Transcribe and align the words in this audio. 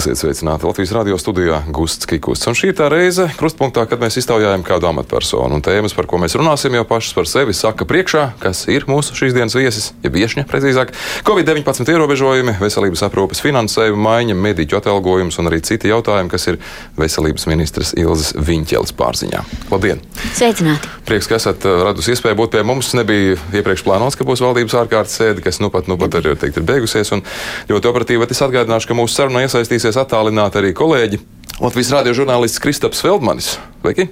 Esiet 0.00 0.16
sveicināti 0.16 0.64
Latvijas 0.64 0.94
radio 0.96 1.18
studijā 1.20 1.58
Gusts 1.68 2.08
Kikusts. 2.08 2.46
Un 2.48 2.54
šī 2.56 2.70
tā 2.72 2.86
reize 2.88 3.26
krustpunktā, 3.36 3.82
kad 3.84 4.00
mēs 4.00 4.16
iztaujājam 4.16 4.62
kādu 4.64 4.88
amatpersonu. 4.88 5.58
Un 5.58 5.60
tēmas, 5.60 5.92
par 5.92 6.06
ko 6.08 6.16
mēs 6.16 6.38
runāsim, 6.40 6.72
jau 6.72 6.86
pašas 6.88 7.12
par 7.18 7.26
sevi 7.28 7.52
saka 7.52 7.84
priekšā, 7.84 8.22
kas 8.40 8.62
ir 8.72 8.86
mūsu 8.88 9.12
šīs 9.18 9.36
dienas 9.36 9.52
viesis, 9.58 9.90
ja 10.00 10.08
viešņa 10.14 10.46
precīzāk. 10.48 10.94
Covid-19 11.28 11.92
ierobežojumi, 11.92 12.54
veselības 12.62 13.04
aprūpes 13.10 13.44
finansējuma 13.44 14.00
maiņa, 14.06 14.38
mediķu 14.40 14.78
atalgojums 14.78 15.36
un 15.36 15.52
arī 15.52 15.60
citi 15.68 15.92
jautājumi, 15.92 16.32
kas 16.32 16.48
ir 16.48 16.60
veselības 16.96 17.44
ministras 17.52 17.92
Ilzas 17.92 18.32
Viņķeles 18.40 18.96
pārziņā. 18.96 19.44
Labdien! 19.68 20.00
Sveicināti! 20.32 20.94
Prieks, 21.10 21.28
ka 21.28 21.36
esat 21.36 21.64
uh, 21.68 21.82
radusi 21.84 22.14
iespēju 22.14 22.38
būt 22.38 22.54
pie 22.54 22.64
mums. 22.64 22.94
Nebija 22.96 23.36
iepriekš 23.52 23.84
plānots, 23.84 24.16
ka 24.16 24.24
būs 24.24 24.40
valdības 24.46 24.76
ārkārtas 24.80 25.16
sēde, 25.18 25.42
kas 25.44 25.60
nu 25.60 25.68
pat, 25.74 25.90
nu 25.90 25.98
pat 26.00 26.20
arī 26.20 26.36
teikt, 26.38 26.60
ir 26.60 26.66
beigusies. 26.68 27.10
Un 27.16 27.24
ļoti 27.68 27.90
operatīvi 27.90 28.30
es 28.30 28.44
atgādināšu, 28.46 28.86
ka 28.86 28.96
mūsu 28.96 29.18
sarunā 29.18 29.42
iesaistīsies 29.42 29.89
attālināti 29.98 30.60
arī 30.60 30.74
kolēģi. 30.76 31.20
Latvijas 31.60 31.90
radio 31.96 32.14
žurnālists 32.16 32.62
Kristaps 32.62 33.02
Feldmanis. 33.04 33.54
Sveiki! 33.82 34.06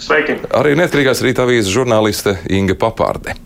Sveiki! 0.00 0.38
Arī 0.56 0.72
neatkarīgās 0.80 1.22
rīta 1.24 1.44
avīzes 1.44 1.72
žurnāliste 1.74 2.38
Inga 2.52 2.76
Papārde. 2.78 3.36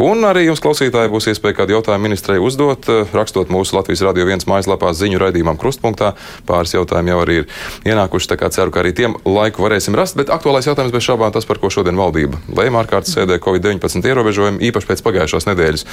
Un 0.00 0.24
arī 0.26 0.46
jums, 0.48 0.60
klausītāji, 0.62 1.10
būs 1.12 1.28
iespēja 1.30 1.60
kādu 1.60 1.76
jautājumu 1.76 2.08
ministrei 2.08 2.40
uzdot, 2.42 2.88
eh, 2.88 3.04
rakstot 3.14 3.50
mūsu 3.52 3.76
Latvijas 3.76 4.02
Rādio 4.02 4.26
1 4.26 4.46
mājaslapā 4.50 4.90
ziņu 4.96 5.20
raidījumam 5.22 5.58
Krustpunktā. 5.60 6.14
Pāris 6.48 6.74
jautājumi 6.74 7.12
jau 7.12 7.20
arī 7.22 7.36
ir 7.42 7.46
ienākuši, 7.86 8.30
tā 8.32 8.36
kā 8.40 8.50
ceru, 8.50 8.70
ka 8.74 8.82
arī 8.82 8.94
tiem 8.94 9.16
laiku 9.24 9.62
varēsim 9.62 9.94
rast. 9.94 10.16
Bet 10.16 10.32
aktuālais 10.34 10.66
jautājums 10.66 10.92
bez 10.92 11.02
šaubām 11.06 11.32
tas, 11.32 11.44
par 11.44 11.58
ko 11.58 11.70
šodien 11.70 11.96
valdība 11.96 12.40
lēma 12.52 12.84
ārkārtas 12.84 13.14
sēdē 13.14 13.38
Covid-19 13.38 14.04
ierobežojumi, 14.04 14.60
īpaši 14.70 14.90
pēc 14.90 15.04
pagājušās 15.06 15.48
nedēļas. 15.50 15.84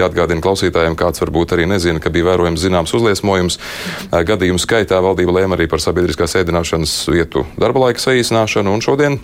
Jāatgādina 0.00 0.40
klausītājiem, 0.40 0.96
kāds 0.96 1.20
varbūt 1.20 1.52
arī 1.56 1.68
nezina, 1.68 2.00
ka 2.00 2.10
bija 2.10 2.32
vērojams 2.32 2.60
zināms 2.60 2.94
uzliesmojums. 2.96 3.58
Eh, 4.12 4.24
Gadījumu 4.24 4.58
skaitā 4.58 5.00
valdība 5.02 5.40
lēma 5.40 5.56
arī 5.56 5.68
par 5.68 5.78
sabiedriskās 5.78 6.34
ēdināšanas 6.40 6.96
vietu 7.12 7.46
darba 7.58 7.86
laika 7.86 8.00
saīsināšanu 8.00 8.72
un 8.72 8.80
šodien 8.80 9.20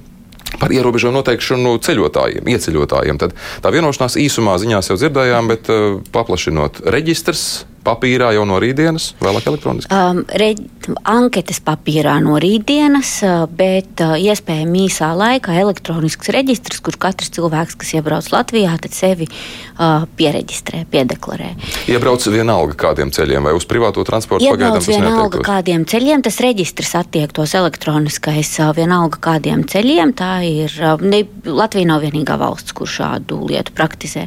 par 0.61 0.73
ierobežojumu 0.75 1.21
noteikšanu 1.21 1.77
ceļotājiem, 1.85 2.51
ieceļotājiem. 2.55 3.21
Tad 3.23 3.35
tā 3.65 3.73
vienošanās 3.75 4.19
īsumā 4.23 4.57
ziņās 4.63 4.93
jau 4.93 4.99
dzirdējām, 5.01 5.51
bet 5.53 5.71
uh, 5.73 5.99
paplašinot 6.15 6.85
reģistrs. 6.93 7.65
Papīrā 7.87 8.33
jau 8.35 8.43
no 8.49 8.59
rītdienas, 8.63 9.13
vēlāk 9.23 9.47
elektroniski? 9.47 9.95
Um, 9.95 10.25
reģ, 10.27 10.63
anketas 11.07 11.61
papīrā 11.63 12.17
no 12.25 12.35
rītdienas, 12.43 13.13
uh, 13.23 13.45
bet 13.47 14.03
uh, 14.03 14.17
iespējami 14.19 14.87
īsā 14.89 15.13
laikā 15.15 15.55
elektronisks 15.61 16.33
reģistrs, 16.35 16.83
kur 16.83 16.99
katrs 16.99 17.31
cilvēks, 17.37 17.77
kas 17.79 17.93
iebrauc 17.95 18.31
Latvijā, 18.35 18.73
tad 18.83 18.97
sevi 18.97 19.29
uh, 19.31 20.07
pieregistrē, 20.19 20.83
piedeklarē. 20.91 21.53
Iebrauc 21.93 22.27
vienalga 22.33 22.75
kādiem 22.87 23.13
ceļiem 23.15 23.47
vai 23.47 23.55
uz 23.55 23.69
privāto 23.71 24.03
transportu 24.07 24.51
tas 24.57 24.91
vienalga 24.91 25.43
kādiem 25.47 25.87
ceļiem, 25.87 26.25
tas 26.27 26.41
reģistrs 26.43 26.97
attiektos 26.99 27.55
elektroniskais 27.59 28.51
uh, 28.65 28.73
vienalga 28.77 29.23
kādiem 29.29 29.63
ceļiem. 29.71 30.15
Tā 30.19 30.33
ir 30.49 30.75
uh, 30.83 30.99
ne, 31.07 31.23
Latvija 31.47 31.93
nav 31.93 32.03
vienīgā 32.03 32.39
valsts, 32.41 32.75
kur 32.77 32.91
šādu 32.91 33.45
lietu 33.47 33.75
praktizē. 33.77 34.27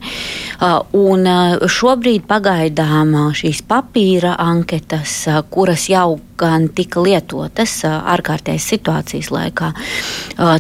Un 0.95 1.27
šobrīd 1.69 2.23
pagaidām 2.29 3.13
uh, 3.15 3.29
šīs 3.49 3.63
papīra 3.65 4.35
anketas, 4.39 5.25
kuras 5.49 5.87
jau 5.89 6.19
gan 6.39 6.69
tika 6.71 7.01
lietotas 7.03 7.81
ārkārtējas 7.83 8.67
situācijas 8.71 9.27
laikā, 9.33 9.71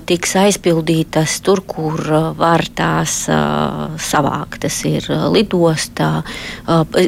tiks 0.09 0.33
aizpildītas 0.41 1.37
tur, 1.45 1.61
kur 1.63 2.01
var 2.35 2.65
tās 2.75 3.21
savākt. 3.29 4.59
Tas 4.65 4.79
ir 4.89 5.05
lidostā, 5.31 6.09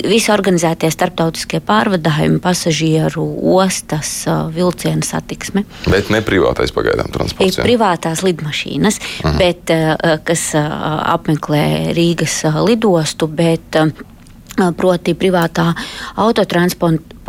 visi 0.06 0.32
organizētie 0.32 0.92
starptautiskie 0.94 1.60
pārvadājumi, 1.68 2.40
pasažieru 2.44 3.26
ostas, 3.58 4.14
vilcienu 4.56 5.04
satiksme. 5.04 5.66
Bet 5.92 6.14
ne 6.14 6.22
privātais 6.24 6.72
pagaidām 6.72 7.10
Ir 7.12 7.18
transports. 7.18 7.58
jā? 7.60 7.66
privātās 7.68 8.24
lidmašīnas, 8.24 9.02
bet, 9.42 9.74
uh, 9.74 10.16
kas 10.24 10.46
uh, 10.56 10.70
apmeklē 11.18 11.92
Rīgas 11.98 12.40
lidostu, 12.70 13.28
bet 13.28 13.82
proti 14.78 15.16
privātā 15.18 15.72
autotransporta 16.16 17.21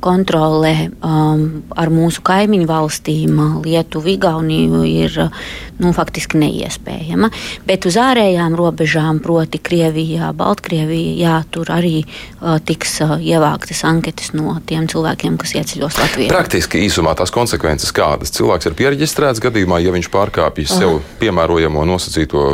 kontrole 0.00 0.72
um, 0.98 1.44
ar 1.76 1.92
mūsu 1.92 2.22
kaimiņu 2.26 2.68
valstīm, 2.68 3.38
uh, 3.38 3.58
Lietuvu, 3.64 4.14
Igauniju, 4.14 4.82
ir 4.88 5.18
uh, 5.28 5.42
nu, 5.78 5.92
faktiski 5.96 6.40
neiespējama. 6.40 7.30
Bet 7.68 7.86
uz 7.88 7.98
ārējām 8.00 8.56
robežām, 8.58 9.20
proti 9.22 9.60
Krievijā, 9.62 10.32
Baltkrievijā, 10.36 11.14
jā, 11.22 11.36
tur 11.54 11.70
arī 11.74 12.02
uh, 12.02 12.58
tiks 12.58 12.98
uh, 13.04 13.16
ievāktas 13.22 13.84
anketas 13.88 14.32
no 14.36 14.56
tiem 14.66 14.88
cilvēkiem, 14.90 15.38
kas 15.40 15.54
ieceļos 15.58 16.00
Latvijā. 16.02 16.32
Praktiski 16.32 16.82
īsumā 16.86 17.14
tās 17.18 17.32
konsekvences 17.34 17.94
kādas. 17.94 18.34
Cilvēks 18.34 18.70
ir 18.70 18.78
pieregistrēts 18.78 19.42
gadījumā, 19.44 19.80
ja 19.84 19.94
viņš 19.94 20.10
pārkāpj 20.14 20.66
sev 20.70 20.98
piemērojamo 21.22 21.84
nosacīto 21.88 22.44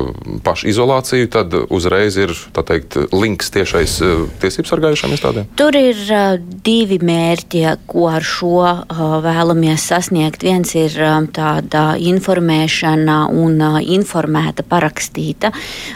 pašizolāciju, 0.44 1.30
tad 1.32 1.56
uzreiz 1.68 2.18
ir 2.20 2.34
teikt, 2.64 2.98
links 3.14 3.50
tiešais 3.54 3.96
eh, 4.04 4.24
tiesību 4.42 4.70
sargājušām 4.70 5.14
iestādēm. 5.16 5.48
Tur 5.58 5.76
ir 5.78 5.98
uh, 6.08 6.36
divi 6.74 6.98
mērķi, 7.04 7.62
ko 7.90 8.08
ar 8.10 8.24
šo 8.26 8.56
uh, 8.64 9.02
vēlamies 9.24 9.84
sasniegt. 9.90 10.42
Viens 10.46 10.74
ir 10.78 10.96
um, 11.04 11.28
tāda 11.30 11.94
informēšana 12.00 13.18
un 13.30 13.60
uh, 13.62 13.78
informēta 13.78 14.64
parakstīta, 14.66 15.52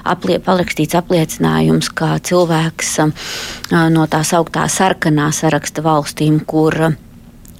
aplie, 0.08 0.38
parakstīts 0.44 0.98
apliecinājums, 0.98 1.90
ka 1.98 2.14
cilvēks 2.28 2.94
uh, 3.04 3.26
no 3.94 4.06
tā 4.10 4.22
sauktā 4.26 4.68
sarkanā 4.70 5.30
saraksta 5.34 5.84
valstīm, 5.86 6.40
kur 6.46 6.94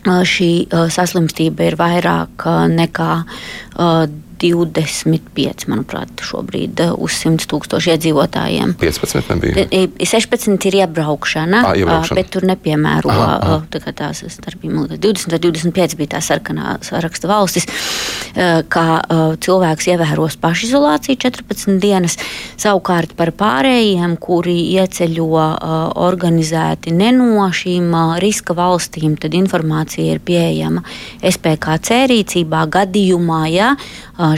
šī 0.09 0.53
saslimstība 0.95 1.67
ir 1.69 1.75
vairāk 1.77 2.45
nekā 2.71 3.11
25, 4.38 5.66
manuprāt, 5.71 6.10
šobrīd 6.25 6.81
uh, 6.84 6.94
uz 6.99 7.12
100 7.25 7.47
tūkstošu 7.50 7.93
iedzīvotājiem. 7.94 8.75
15 8.81 9.31
nebija. 9.34 9.66
I- 9.71 9.91
i 9.99 10.06
16 10.06 10.66
ir 10.71 10.78
iebraukšana, 10.84 11.62
Ā, 11.65 11.75
iebraukšana. 11.82 12.15
ā, 12.15 12.19
bet 12.22 12.31
tur 12.31 12.43
nepiemēro 12.49 13.10
Aha, 13.10 13.28
aha. 13.43 13.59
tā 13.71 13.81
tās 13.93 14.22
liekas, 14.22 14.38
20 14.99 15.32
vai 15.32 15.38
25 15.38 15.97
bija 15.99 16.15
tā 16.16 16.21
sarkanā 16.25 16.78
saraksta 16.84 17.28
valstis, 17.28 17.66
kā 18.69 18.87
cilvēks 19.43 19.88
ievēros 19.93 20.37
pašizolāciju 20.41 21.16
14 21.19 21.78
dienas. 21.82 22.16
Savukārt 22.59 23.15
par 23.16 23.32
pārējiem, 23.32 24.16
kuri 24.20 24.56
ieceļo 24.78 25.28
organizēti 25.99 26.93
ne 26.94 27.10
no 27.16 27.49
šīm 27.50 27.91
riska 28.22 28.55
valstīm, 28.59 29.16
tad 29.20 29.34
informācija 29.38 30.15
ir 30.15 30.20
pieejama 30.25 30.82
SPKC 31.22 32.03
rīcībā 32.12 32.65
gadījumā, 32.78 33.43
ja 33.53 33.75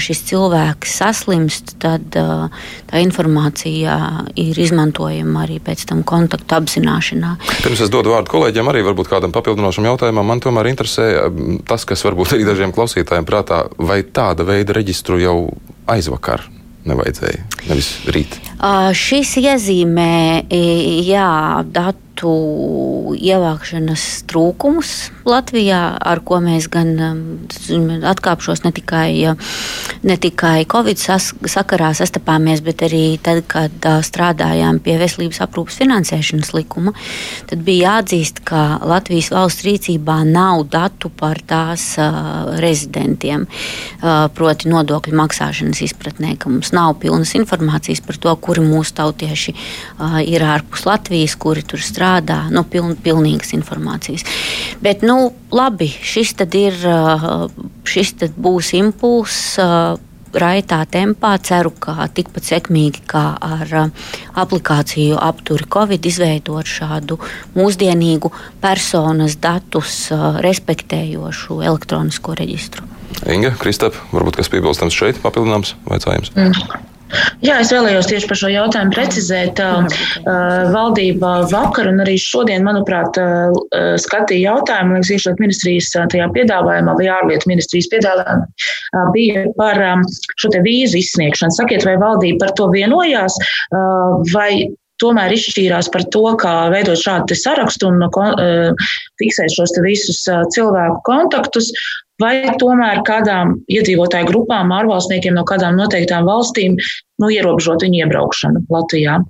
šis 0.01 0.23
cilvēks 0.31 0.95
saslimst, 1.01 1.75
tad 1.83 2.15
ā, 2.19 2.51
tā 2.91 3.03
informācija 3.03 3.97
ir 4.39 4.61
izmantojama 4.61 5.45
arī 5.47 5.59
pēc 5.65 5.87
tam 5.91 6.05
kontaktu 6.07 6.59
apzināšanā. 6.61 7.35
Pirms 7.65 7.85
es 7.87 7.93
dodu 7.93 8.15
vārdu 8.15 8.33
kolēģiem, 8.35 8.71
arī 8.71 8.85
varbūt 8.87 9.11
kādam 9.11 9.35
papildinošam 9.35 9.89
jautājumam, 9.91 10.31
man 10.31 10.45
tomēr 10.45 10.71
interesē 10.71 11.11
mm, 11.27 11.65
tas, 11.71 11.89
kas 11.89 12.05
varbūt 12.07 12.37
arī 12.37 12.49
dažiem 12.49 12.75
klausītājiem 12.77 13.29
prātā, 13.29 13.65
vai 13.79 14.03
tāda 14.05 14.47
veida 14.47 14.77
reģistru 14.77 15.21
jau 15.23 15.37
aizvakar 15.91 16.47
nevajadzēja, 16.89 17.43
nevis 17.69 17.91
rīt. 18.09 18.39
Ā, 18.57 18.93
Šis 18.97 19.35
iezīmē 19.41 20.47
jā, 21.05 21.33
datu 21.69 22.10
ievākšanas 22.29 24.05
trūkumus 24.29 25.11
Latvijā, 25.29 25.81
ar 25.97 26.21
ko 26.27 26.41
mēs 26.43 26.67
gan 26.73 26.91
um, 27.05 27.21
atkāpšos 28.09 28.65
ne 28.65 28.73
tikai, 28.75 29.11
ne 30.07 30.17
tikai 30.21 30.65
Covid 30.71 31.01
sas, 31.01 31.31
sakarā 31.51 31.93
sastapāmies, 31.97 32.63
bet 32.65 32.85
arī 32.87 33.19
tad, 33.23 33.43
kad 33.51 33.73
ā, 33.87 33.99
strādājām 34.07 34.81
pie 34.85 34.97
veselības 35.01 35.43
aprūpas 35.45 35.79
finansēšanas 35.81 36.53
likuma. 36.57 36.95
Tad 37.51 37.65
bija 37.67 37.97
jāatzīst, 37.97 38.43
ka 38.49 38.81
Latvijas 38.87 39.31
valsts 39.35 39.67
rīcībā 39.67 40.21
nav 40.29 40.65
datu 40.73 41.13
par 41.13 41.41
tās 41.47 41.87
ā, 42.01 42.09
rezidentiem, 42.63 43.47
ā, 44.01 44.17
proti 44.37 44.73
nodokļu 44.73 45.17
maksāšanas 45.21 45.85
izpratnē, 45.89 46.37
ka 46.41 46.53
mums 46.53 46.73
nav 46.77 46.97
pilnas 47.03 47.35
informācijas 47.39 48.03
par 48.05 48.21
to, 48.21 48.37
kuri 48.41 48.65
mūsu 48.67 48.97
tautieši 49.01 49.57
ir 50.31 50.45
ārpus 50.45 50.87
Latvijas, 50.89 51.37
kuri 51.41 51.63
tur 51.67 51.83
strādā. 51.85 52.10
Nu, 52.51 52.65
piln, 52.69 52.97
pilnīgas 53.01 53.55
informācijas. 53.57 54.27
Bet, 54.83 55.07
nu, 55.07 55.33
labi, 55.55 55.89
šis 55.89 56.35
tad 56.43 56.55
ir, 56.59 56.77
ā, 56.85 57.49
šis 57.89 58.15
tad 58.21 58.39
būs 58.39 58.75
impulss. 58.79 59.59
ā, 59.63 59.99
raitā 60.35 60.85
tempā. 60.91 61.35
Ceru, 61.43 61.73
ka 61.75 62.07
tikpat 62.15 62.47
sekmīgi 62.47 63.03
kā 63.11 63.25
ar 63.35 63.73
aplikāciju 64.39 65.19
apturi 65.21 65.67
Covid 65.71 66.07
izveidot 66.07 66.69
šādu 66.69 67.19
mūsdienīgu 67.57 68.33
personas 68.63 69.39
datus 69.41 70.09
respektējošu 70.45 71.61
elektronisko 71.67 72.37
reģistru. 72.39 72.87
Inga, 73.27 73.53
Kristap, 73.59 73.97
varbūt 74.15 74.39
kas 74.39 74.49
piebilstams 74.53 74.95
šeit, 74.95 75.19
papildināms, 75.25 75.75
vaicājums? 75.89 76.31
Mm. 76.37 76.87
Jā, 77.41 77.57
es 77.63 77.71
vēlējos 77.73 78.09
tieši 78.11 78.29
par 78.31 78.39
šo 78.39 78.51
jautājumu 78.53 78.95
precizēt. 78.95 79.61
Valdība 80.75 81.31
vakar 81.51 81.89
un 81.91 82.03
arī 82.05 82.17
šodien, 82.21 82.65
manuprāt, 82.67 83.17
skatīja 84.05 84.53
jautājumu, 84.55 84.99
liekas, 84.99 85.13
iekšlietu 85.17 85.45
ministrijas 85.45 85.89
tajā 86.13 86.29
piedāvājumā 86.37 86.97
vai 86.99 87.09
ārlietu 87.15 87.51
ministrijas 87.51 87.89
piedāvājumā 87.95 89.07
bija 89.15 89.47
par 89.59 89.81
šo 90.41 90.53
te 90.53 90.61
vīzu 90.67 91.01
izsniegšanu. 91.01 91.57
Sakiet, 91.57 91.87
vai 91.89 91.97
valdība 92.01 92.45
par 92.45 92.55
to 92.59 92.69
vienojās, 92.75 93.39
vai 94.35 94.51
tomēr 95.01 95.33
izšķīrās 95.33 95.89
par 95.95 96.05
to, 96.13 96.27
kā 96.41 96.55
veidot 96.75 97.01
šādu 97.01 97.37
sarakstu 97.39 97.89
un 97.89 98.05
fiksēt 99.21 99.55
šos 99.57 99.73
visus 99.87 100.21
cilvēku 100.55 101.01
kontaktus, 101.09 101.73
vai 102.21 102.35
tomēr 102.61 103.03
kādām 103.07 103.59
iedzīvotāju 103.71 104.29
grupām, 104.31 104.73
ārvalstniekiem 104.77 105.37
no 105.37 105.45
kādām 105.49 105.79
noteiktām 105.81 106.29
valstīm 106.29 106.77
nu, 106.77 107.31
ierobežot 107.33 107.87
viņu 107.87 108.05
iebraukšanu 108.05 108.67
Latvijā. 108.71 109.21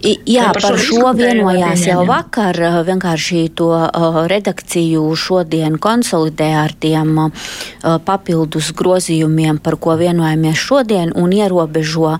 Jā, 0.00 0.48
par, 0.54 0.62
par 0.62 0.78
šo 0.80 1.10
vienojās 1.16 1.82
jau 1.88 2.04
vakar. 2.08 2.56
Vienkārši 2.86 3.42
to 3.58 3.68
redakciju 4.30 5.02
šodien 5.18 5.76
konsolidē 5.82 6.48
ar 6.62 6.72
tiem 6.72 7.18
papildus 8.06 8.70
grozījumiem, 8.78 9.58
par 9.60 9.76
ko 9.82 9.98
vienojamies 10.00 10.62
šodien, 10.62 11.12
un 11.18 11.34
ierobežo 11.36 12.16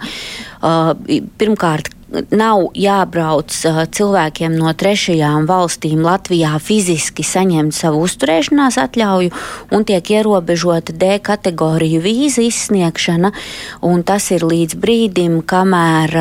pirmkārt 1.40 1.94
nav 2.31 2.69
jābrauc 2.76 3.52
cilvēkiem 3.94 4.55
no 4.56 4.72
trešajām 4.76 5.46
valstīm 5.49 6.00
Latvijā 6.05 6.55
fiziski 6.62 7.25
saņemt 7.26 7.76
savu 7.76 8.00
uzturēšanās 8.06 8.78
atļauju, 8.81 9.32
un 9.75 9.84
tiek 9.88 10.12
ierobežota 10.16 10.94
D 10.96 11.19
kategoriju 11.25 12.00
vīza 12.05 12.44
izsniegšana, 12.46 13.32
un 13.84 14.02
tas 14.08 14.31
ir 14.34 14.46
līdz 14.49 14.78
brīdim, 14.81 15.40
kamēr 15.49 16.16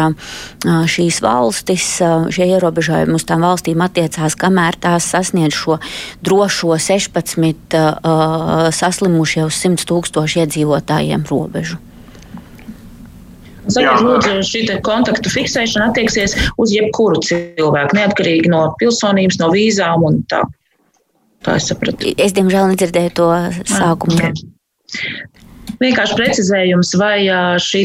šīs 0.91 1.21
valstis, 1.23 1.89
šie 2.35 2.49
ierobežojumi 2.57 3.17
uz 3.17 3.27
tām 3.27 3.47
valstīm 3.47 3.83
attiecās, 3.85 4.35
kamēr 4.39 4.79
tās 4.83 5.07
sasniedz 5.15 5.55
šo 5.55 5.79
drošo 6.25 6.75
16 6.75 7.79
saslimušie 8.75 9.47
uz 9.47 9.63
100 9.63 9.87
tūkstošu 9.87 10.43
iedzīvotājiem 10.43 11.27
robežu. 11.31 11.86
Sakiet, 13.67 14.03
lūdzu, 14.03 14.35
šī 14.47 14.61
kontaktu 14.85 15.31
fiksēšana 15.33 15.89
attieksies 15.91 16.35
uz 16.61 16.73
jebkuru 16.75 17.19
cilvēku, 17.25 17.97
neatkarīgi 17.97 18.51
no 18.53 18.67
pilsonības, 18.81 19.39
no 19.41 19.49
vīzām 19.53 20.05
un 20.07 20.21
tā. 20.31 20.43
Tā 21.45 21.57
es 21.59 21.67
sapratu. 21.71 22.13
Es, 22.17 22.35
diemžēl, 22.35 22.71
nedzirdēju 22.73 23.15
to 23.17 23.31
sākumu. 23.69 24.19
Jā. 24.19 24.31
Vienkārši 25.83 26.15
precizējums, 26.17 26.93
vai 26.97 27.27
šī 27.61 27.83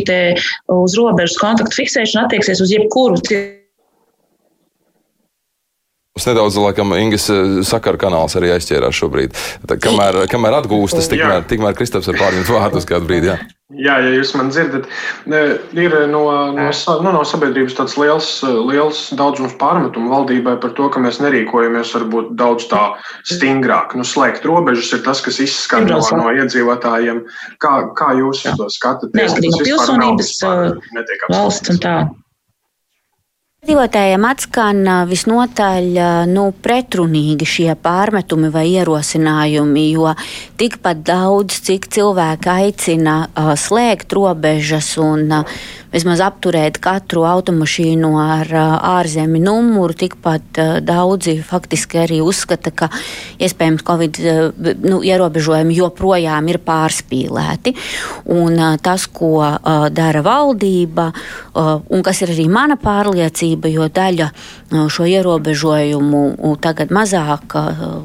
uz 0.72 0.94
robežas 0.98 1.40
kontaktu 1.40 1.82
fiksēšana 1.82 2.28
attieksies 2.28 2.62
uz 2.64 2.72
jebkuru 2.72 3.18
cilvēku. 3.26 3.61
Mums 6.12 6.26
nedaudz, 6.28 6.56
laikam, 6.60 6.90
Ingūnas 6.92 7.64
sakara 7.64 7.96
kanāls 7.96 8.36
arī 8.36 8.50
aizķērās 8.52 8.98
šobrīd. 8.98 9.38
Tā, 9.64 9.78
kamēr, 9.80 10.18
kamēr 10.28 10.58
atgūstas, 10.58 11.08
tikmēr, 11.08 11.46
tikmēr 11.48 11.76
Kristaps 11.78 12.10
var 12.10 12.18
pārņemt 12.20 12.50
vārdus 12.52 12.86
kādu 12.88 13.08
brīdi. 13.08 13.30
Jā. 13.32 13.38
Jā, 13.72 13.94
ja 14.04 14.10
jūs 14.12 14.34
man 14.36 14.50
dzirdat, 14.52 14.84
ir 15.24 15.94
no, 16.12 16.20
no, 16.52 16.66
nu, 16.76 17.12
no 17.14 17.22
sabiedrības 17.24 17.78
tāds 17.78 17.94
liels, 17.96 18.28
liels 18.44 19.00
daudzums 19.16 19.54
pārmetumu 19.56 20.12
valdībai 20.12 20.58
par 20.60 20.74
to, 20.76 20.90
ka 20.92 21.00
mēs 21.00 21.22
nerīkojamies 21.24 21.94
varbūt 21.96 22.34
daudz 22.36 22.68
tā 22.68 22.82
stingrāk. 23.32 23.96
Nu, 23.96 24.04
slēgt 24.04 24.44
robežas 24.44 24.92
ir 24.92 25.00
tas, 25.06 25.24
kas 25.24 25.40
izskan 25.40 25.88
no, 25.88 26.02
no 26.20 26.34
iedzīvotājiem. 26.42 27.24
Kā, 27.64 27.78
kā 27.96 28.12
jūs 28.20 28.44
Jā. 28.44 28.52
to 28.60 28.68
skatāties? 28.68 29.16
Neatkarīgi 29.16 29.56
no 29.56 29.64
pilsonības, 29.70 30.34
valsts 31.32 31.72
un 31.72 31.80
tā. 31.80 31.96
Iedzīvotājiem 33.62 34.24
atskan 34.26 34.88
visnotaļ 35.06 35.84
nu, 36.26 36.48
pretrunīgi 36.64 37.46
šie 37.46 37.76
pārmetumi 37.78 38.48
vai 38.50 38.64
ierosinājumi, 38.72 39.84
jo 39.94 40.16
tikpat 40.58 41.04
daudz, 41.06 41.60
cik 41.68 41.86
cilvēki 41.94 42.50
aicina 42.50 43.14
slēgt 43.54 44.18
robežas 44.18 44.88
un 44.98 45.30
uh, 45.38 45.62
vismaz 45.92 46.22
apturēt 46.24 46.80
katru 46.82 47.26
automašīnu 47.28 48.10
ar 48.20 48.48
ārzemju 48.92 49.42
numuru. 49.44 49.96
Tikpat 50.02 50.60
daudzi 50.82 51.36
faktiski 51.44 52.00
arī 52.02 52.20
uzskata, 52.24 52.72
ka 52.74 52.88
iespējams 53.42 53.84
Covid 53.86 54.20
nu, 54.82 55.02
ierobežojumi 55.04 55.76
joprojām 55.76 56.48
ir 56.48 56.60
pārspīlēti. 56.64 57.74
Un 58.32 58.58
tas, 58.82 59.06
ko 59.12 59.44
dara 59.92 60.22
valdība, 60.24 61.10
un 61.54 62.04
kas 62.04 62.22
ir 62.24 62.32
arī 62.34 62.48
mana 62.52 62.78
pārliecība, 62.80 63.70
jo 63.72 63.88
daļa 63.92 64.30
šo 64.92 65.06
ierobežojumu 65.08 66.56
tagad 66.64 66.92
mazāk, 66.94 67.56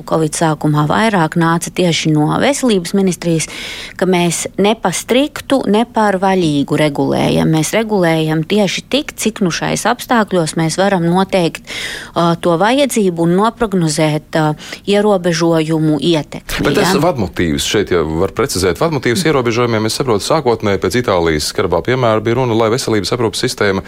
Covid 0.08 0.36
sākumā 0.36 0.84
vairāk 0.90 1.38
nāca 1.40 1.72
tieši 1.72 2.12
no 2.12 2.28
veselības 2.42 2.94
ministrijas, 2.98 3.48
ka 3.96 4.08
mēs 4.10 4.46
ne 4.60 4.76
pa 4.76 4.92
striktu, 4.92 5.62
ne 5.72 5.86
par 5.88 6.20
vaļīgu 6.20 6.80
regulējam. 6.84 7.56
Mēs 7.56 7.74
regulējam 7.78 8.44
tieši 8.48 8.86
tik, 8.92 9.14
cik 9.18 9.42
nu 9.46 9.54
šais 9.54 9.86
apstākļos 9.90 10.58
mēs 10.60 10.78
varam 10.80 11.06
noteikt 11.06 11.64
uh, 11.68 12.36
to 12.42 12.58
vajadzību 12.60 13.28
un 13.28 13.36
noprognozēt 13.40 14.38
uh, 14.40 14.70
ierobežojumu 14.90 16.00
ietekmi. 16.02 16.66
Bet 16.68 16.80
tas 16.80 16.96
ja? 16.96 17.02
vadmotīvs 17.04 17.68
šeit 17.68 17.94
jau 17.94 18.04
var 18.22 18.34
precizēt. 18.38 18.80
Vadmotīvs 18.82 19.26
ierobežojumiem, 19.30 19.90
es 19.90 19.98
saprotu, 20.00 20.26
sākotnēji 20.28 20.82
pēc 20.84 21.00
Itālijas 21.02 21.52
skarbā 21.54 21.82
piemēra 21.86 22.24
bija 22.24 22.40
runa, 22.40 22.58
lai 22.58 22.70
veselības 22.74 23.14
aprūpas 23.16 23.44
sistēma, 23.46 23.84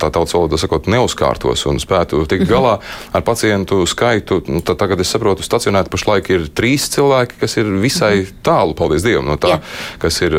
tā 0.00 0.10
tautas 0.14 0.34
valodā 0.36 0.60
sakot, 0.60 0.88
neuzkārtos 0.90 1.64
un 1.70 1.80
spētu 1.82 2.24
tikt 2.28 2.46
mhm. 2.46 2.52
galā 2.52 2.74
ar 3.14 3.24
pacientu 3.26 3.82
skaitu. 3.88 4.40
Nu, 4.48 4.62
tagad 4.68 5.00
es 5.02 5.12
saprotu, 5.14 5.46
stacionēti 5.46 5.92
pašlaik 5.92 6.30
ir 6.34 6.48
trīs 6.54 6.88
cilvēki, 6.94 7.40
kas 7.42 7.58
ir 7.60 7.70
visai 7.82 8.14
mhm. 8.22 8.42
tālu, 8.46 8.76
paldies 8.78 9.06
Dievam, 9.06 9.28
no 9.30 9.38
tā, 9.40 9.56
Jā. 9.56 9.60
kas 10.02 10.20
ir 10.26 10.36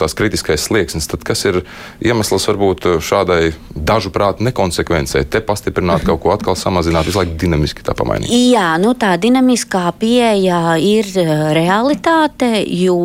tās 0.00 0.16
kritiskais 0.18 0.68
slieksnis. 0.68 1.08
Tad 1.10 1.24
kas 1.26 1.44
ir 1.48 1.62
iemesls 2.04 2.46
varbūt 2.50 2.86
šādai 3.04 3.52
dažuprāt 3.74 4.40
nekonsekvencei, 4.44 5.24
te 5.30 5.42
pastiprināt 5.44 6.04
kaut 6.06 6.22
ko 6.22 6.32
atkal 6.34 6.56
samazināt, 6.58 7.08
visu 7.08 7.20
laiku 7.20 7.36
dinamiski 7.40 7.84
tā 7.86 7.94
pamainīt? 7.96 8.30
Jā, 8.30 8.74
nu 8.82 8.92
tā 8.98 9.12
dinamiskā 9.20 9.84
pieeja 10.00 10.76
ir 10.82 11.08
realitāte, 11.56 12.48
jo 12.66 12.98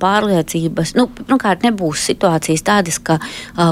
pārliecības, 0.00 0.94
nu, 0.98 1.06
pirmkārt, 1.20 1.64
nebūs 1.66 2.04
situācijas 2.10 2.64
tādas, 2.66 3.00
ka 3.02 3.18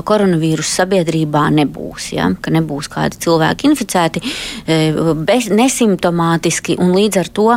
koronavīrus 0.09 0.71
sabiedrībā 0.81 1.49
nebūs, 1.59 2.13
ja? 2.17 2.31
ka 2.41 2.53
nebūs 2.55 2.91
kādi 2.93 3.21
cilvēki 3.25 3.71
inficēti, 3.71 4.23
bez, 5.29 5.51
nesimptomātiski, 5.53 6.79
un 6.83 6.95
līdz 6.97 7.21
ar 7.23 7.33
to 7.35 7.49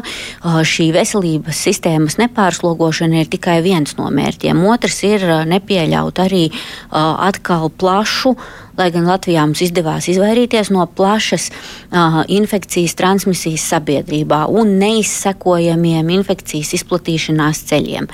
šī 0.71 0.89
veselības 0.95 1.63
sistēmas 1.67 2.17
nepārslogošana 2.21 3.21
ir 3.21 3.31
tikai 3.31 3.59
viens 3.65 3.95
no 3.99 4.09
mērķiem. 4.13 4.65
Otrs 4.71 5.01
ir 5.07 5.25
nepieļaut 5.49 6.21
arī 6.23 6.43
atkal 6.91 7.69
plašu 7.69 8.35
lai 8.81 8.89
gan 8.93 9.05
Latvijā 9.05 9.43
mums 9.45 9.61
izdevās 9.61 10.07
izvairīties 10.09 10.71
no 10.73 10.87
plašas 10.97 11.49
uh, 11.51 12.21
infekcijas 12.31 12.95
transmisijas 12.97 13.67
sabiedrībā 13.75 14.43
un 14.49 14.75
neizsekojamiem 14.81 16.09
infekcijas 16.17 16.73
izplatīšanās 16.79 17.61
ceļiem. 17.69 18.09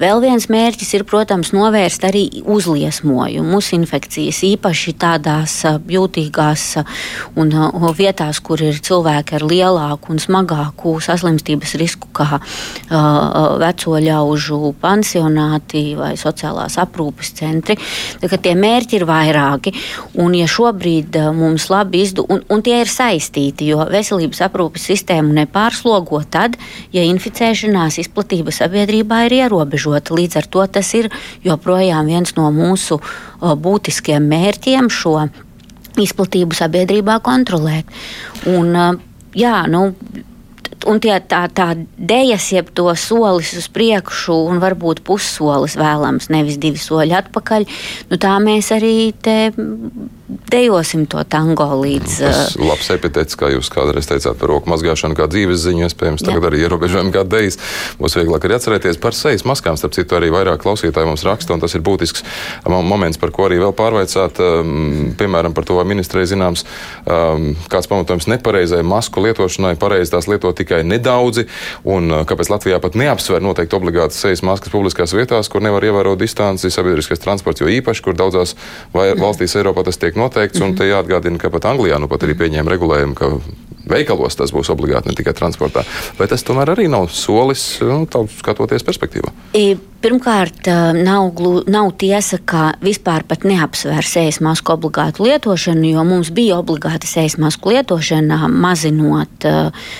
Vēl 0.00 0.22
viens 0.24 0.48
mērķis 0.50 0.94
ir, 0.98 1.06
protams, 1.08 1.52
novērst 1.54 2.06
arī 2.08 2.24
uzliesmojumus 2.42 3.70
infekcijas, 3.76 4.42
īpaši 4.50 4.96
tādās 5.00 5.60
uh, 5.68 5.78
jūtīgās 5.78 6.66
uh, 6.82 6.98
un 7.38 7.54
uh, 7.54 7.88
vietās, 7.96 8.42
kur 8.42 8.62
ir 8.64 8.80
cilvēki 8.82 9.38
ar 9.38 9.46
lielāku 9.46 10.14
un 10.14 10.22
smagāku 10.22 10.96
saslimstības 11.04 11.76
risku, 11.80 12.08
kā 12.14 12.40
veco 13.60 13.98
ļaužu 14.02 14.72
pansionāti 14.80 15.82
vai 15.98 16.12
sociālās 16.18 16.78
aprūpes 16.82 17.32
centri. 17.38 17.76
Tie 18.20 18.54
mērķi 18.56 18.98
ir 18.98 19.06
vairāki. 19.08 19.72
Un, 20.18 20.34
ja 20.34 20.46
šobrīd 20.50 21.16
eh, 21.18 21.28
mums 21.34 21.68
labi 21.70 22.02
izdu, 22.04 22.24
un, 22.28 22.42
un 22.50 22.62
tie 22.66 22.80
ir 22.82 22.90
saistīti, 22.90 23.68
jo 23.70 23.84
veselības 23.90 24.42
aprūpes 24.48 24.88
sistēmu 24.90 25.34
nepārslogo 25.36 26.22
tad, 26.30 26.56
ja 26.94 27.04
inficēšanās 27.06 28.00
izplatība 28.02 28.54
sabiedrībā 28.54 29.24
ir 29.28 29.36
ierobežota. 29.42 30.16
Līdz 30.18 30.40
ar 30.40 30.50
to 30.50 30.66
tas 30.78 30.94
ir 30.98 31.10
joprojām 31.46 32.10
viens 32.10 32.34
no 32.38 32.50
mūsu 32.54 33.00
eh, 33.00 33.54
būtiskiem 33.54 34.26
mērķiem 34.30 34.90
šo 34.90 35.16
izplatību 36.00 36.56
sabiedrībā 36.56 37.20
kontrolēt. 37.24 37.88
Un, 38.50 38.74
eh, 38.74 38.90
jā, 39.46 39.62
nu, 39.70 39.90
un 40.88 41.00
tie, 41.02 41.16
tā, 41.28 41.42
tā 41.52 41.72
dēļas, 41.96 42.46
jeb 42.56 42.70
to 42.76 42.86
solis 42.98 43.52
uz 43.58 43.68
priekšu, 43.72 44.36
un 44.52 44.62
varbūt 44.62 45.02
pussolis 45.06 45.76
vēlams, 45.80 46.30
nevis 46.32 46.60
divi 46.60 46.80
soļi 46.80 47.16
atpakaļ, 47.20 47.68
nu, 48.12 48.20
tā 48.20 48.36
mēs 48.42 48.72
arī 48.76 48.94
te 49.24 49.36
dejosim 50.50 51.06
to 51.10 51.22
tango 51.28 51.66
līdz. 51.80 52.14
Tas 52.22 52.54
ir 52.54 52.64
labs 52.68 52.90
epitets, 52.94 53.36
kā 53.38 53.50
jūs 53.52 53.70
kādreiz 53.72 54.08
teicāt 54.10 54.38
par 54.40 54.50
roku 54.52 54.70
mazgāšanu, 54.70 55.16
kā 55.18 55.26
dzīves 55.30 55.62
ziņu, 55.64 55.86
iespējams, 55.88 56.24
tagad 56.26 56.44
jā. 56.44 56.50
arī 56.50 56.62
ierobežojumi 56.64 57.14
kā 57.14 57.24
dejas. 57.26 57.58
Būs 58.00 58.16
vieglāk 58.18 58.46
arī 58.46 58.56
atcerēties 58.58 59.00
par 59.02 59.16
sejas 59.16 59.46
maskām. 59.48 59.78
Starp 59.80 59.96
citu, 59.96 60.16
arī 60.18 60.30
vairāk 60.34 60.62
klausītāji 60.62 61.08
mums 61.08 61.24
raksta, 61.26 61.54
un 61.54 61.62
tas 61.62 61.74
ir 61.74 61.84
būtisks 61.86 62.24
moments, 62.68 63.18
par 63.20 63.34
ko 63.34 63.48
arī 63.48 63.60
vēl 63.62 63.74
pārveicāt. 63.76 64.40
Piemēram, 65.20 65.54
par 65.56 65.66
to, 65.68 65.78
vai 65.78 65.86
ministrei 65.88 66.26
zināms, 66.30 66.66
kāds 67.04 67.90
pamatojums 67.90 68.28
nepareizai 68.30 68.82
masku 68.86 69.24
lietošanai. 69.24 69.74
Pareizi 69.80 70.14
tās 70.14 70.28
lieto 70.30 70.52
tikai 70.56 70.82
nedaudzi, 70.86 71.46
un 71.88 72.22
kāpēc 72.28 72.52
Latvijā 72.52 72.80
pat 72.82 72.98
neapsver 72.98 73.42
noteikti 73.44 73.78
obligātas 73.78 74.20
sejas 74.22 74.44
maskas 74.46 74.72
publiskās 74.74 75.14
vietās, 75.16 75.50
kur 75.50 75.64
nevar 75.64 75.84
ievērot 75.88 76.20
distanci, 76.20 76.70
sabiedriskais 76.72 77.22
transports, 77.22 77.62
jo 77.62 77.70
īpaši, 77.70 78.04
kur 78.04 78.18
daudzās 78.18 78.56
valstīs 78.94 79.56
Eiropā 79.60 79.84
tas 79.86 79.98
tiek 80.00 80.18
noteikts. 80.20 80.62
Un 80.64 80.76
te 80.78 80.88
jāatgādina, 80.88 81.40
ka 81.40 81.52
pat 81.52 81.70
Anglijā 81.72 81.98
nu 82.00 82.10
pat 82.10 82.26
arī 82.26 82.36
pieņēma 82.38 82.76
regulējumu, 82.76 83.18
ka 83.18 83.32
veikalos 83.90 84.38
tas 84.38 84.52
būs 84.54 84.70
obligāti 84.72 85.10
ne 85.10 85.16
tikai 85.18 85.34
transportā. 85.36 85.84
Vai 86.18 86.28
tas 86.30 86.44
tomēr 86.46 86.74
arī 86.74 86.88
nav 86.90 87.08
solis, 87.14 87.64
nu, 87.82 88.04
skatoties 88.38 88.86
perspektīvā? 88.86 89.32
Pirmkārt, 90.00 90.64
nav, 90.96 91.42
nav 91.68 91.90
tiesa, 92.00 92.38
ka 92.40 92.70
vispār 92.80 93.20
pat 93.28 93.42
neapsver 93.44 94.06
sejas 94.08 94.38
masku 94.40 94.72
obligātu 94.72 95.26
lietošanu, 95.26 95.90
jo 95.90 96.04
mums 96.08 96.30
bija 96.32 96.56
obligāta 96.62 97.08
sejas 97.08 97.36
masku 97.36 97.74
lietošana, 97.74 98.48
mazinot 98.48 99.44
uh, 99.44 99.90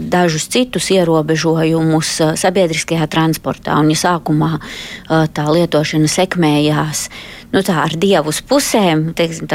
dažus 0.00 0.48
citus 0.48 0.88
ierobežojumus 0.96 2.14
sabiedriskajā 2.40 3.04
transportā. 3.12 3.76
Un, 3.84 3.92
ja 3.92 4.00
sākumā 4.06 4.54
uh, 4.56 5.26
tā 5.28 5.44
lietošana 5.52 6.08
sekmējās 6.08 7.10
nu, 7.54 7.62
tā, 7.64 7.76
ar 7.84 7.94
dievu 8.00 8.32
uz 8.32 8.40
pusēm, 8.44 9.12
teiksim, 9.16 9.48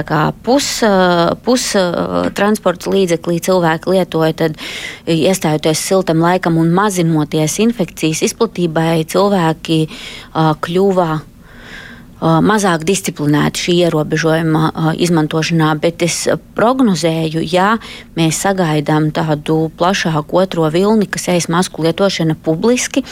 pus, 0.46 0.70
pus 1.46 1.66
transporta 2.38 2.94
līdzeklī 2.94 3.40
cilvēki 3.46 3.96
lietoja, 3.96 4.36
tad 4.46 4.60
iestājoties 5.10 5.84
siltam 5.92 6.24
laikam 6.24 6.60
un 6.62 6.72
mazinoties 6.76 7.60
infekcijas 7.66 8.24
izplatībai, 8.30 9.04
cilvēki 9.10 9.82
kļuva 10.64 11.12
mazāk 12.22 12.84
disciplinēti 12.88 13.64
šī 13.66 13.76
ierobežojuma 13.88 14.94
izmantošanā, 15.00 15.72
bet 15.82 16.04
es 16.06 16.28
prognozēju, 16.58 17.44
ja 17.48 17.78
mēs 18.18 18.42
sagaidām 18.44 19.10
tādu 19.16 19.70
plašāku 19.80 20.42
otro 20.42 20.68
vilni, 20.74 21.08
ka 21.10 21.22
sejas 21.22 21.50
masku 21.52 21.84
lietošana 21.86 22.36
publiski 22.44 23.04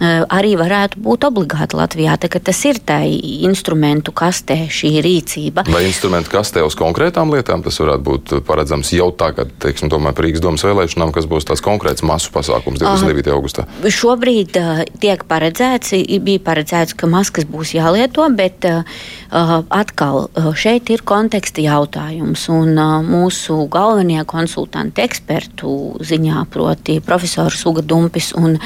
arī 0.00 0.54
varētu 0.60 1.02
būt 1.04 1.28
obligāta 1.28 1.78
Latvijā. 1.78 2.16
Tas 2.18 2.60
ir 2.68 2.80
tai 2.84 3.12
instrumentu 3.46 4.12
kastē 4.16 4.64
šī 4.72 4.94
rīcība. 5.04 5.66
Vai 5.72 5.84
instrumentu 5.88 6.32
kastē 6.32 6.64
uz 6.64 6.76
konkrētām 6.78 7.32
lietām 7.34 7.62
tas 7.64 7.78
varētu 7.82 8.04
būt 8.04 8.34
paredzams 8.48 8.92
jau 8.96 9.10
tagad, 9.16 9.52
teiksim, 9.62 9.90
tomēr 9.92 10.16
Rīgas 10.24 10.42
domas 10.44 10.64
vēlēšanām, 10.64 11.12
kas 11.14 11.28
būs 11.28 11.48
tās 11.48 11.62
konkrēts 11.64 12.04
masu 12.06 12.32
pasākums 12.34 12.80
29. 12.80 13.32
augustā? 13.34 13.66
Šobrīd 13.84 14.56
tiek 15.02 15.24
paredzēts, 15.28 15.92
bija 16.24 16.42
paredzēts, 16.44 16.96
ka 16.96 17.08
maskas 17.10 17.44
būs 17.48 17.74
jālieto, 17.76 18.26
bet 18.36 18.53
bet 18.54 18.70
uh, 18.70 19.64
atkal 19.68 20.28
uh, 20.28 20.52
šeit 20.54 20.90
ir 20.90 21.02
konteksta 21.04 21.62
jautājums. 21.64 22.46
Un 22.52 22.74
mūsu 23.04 23.66
galvenie 23.70 24.22
konsultanti 24.24 25.02
ekspertu 25.04 25.98
ziņā, 26.04 26.46
proti, 26.50 27.00
profesors 27.04 27.64
Uga 27.66 27.82
Dumpis 27.82 28.32
un 28.36 28.58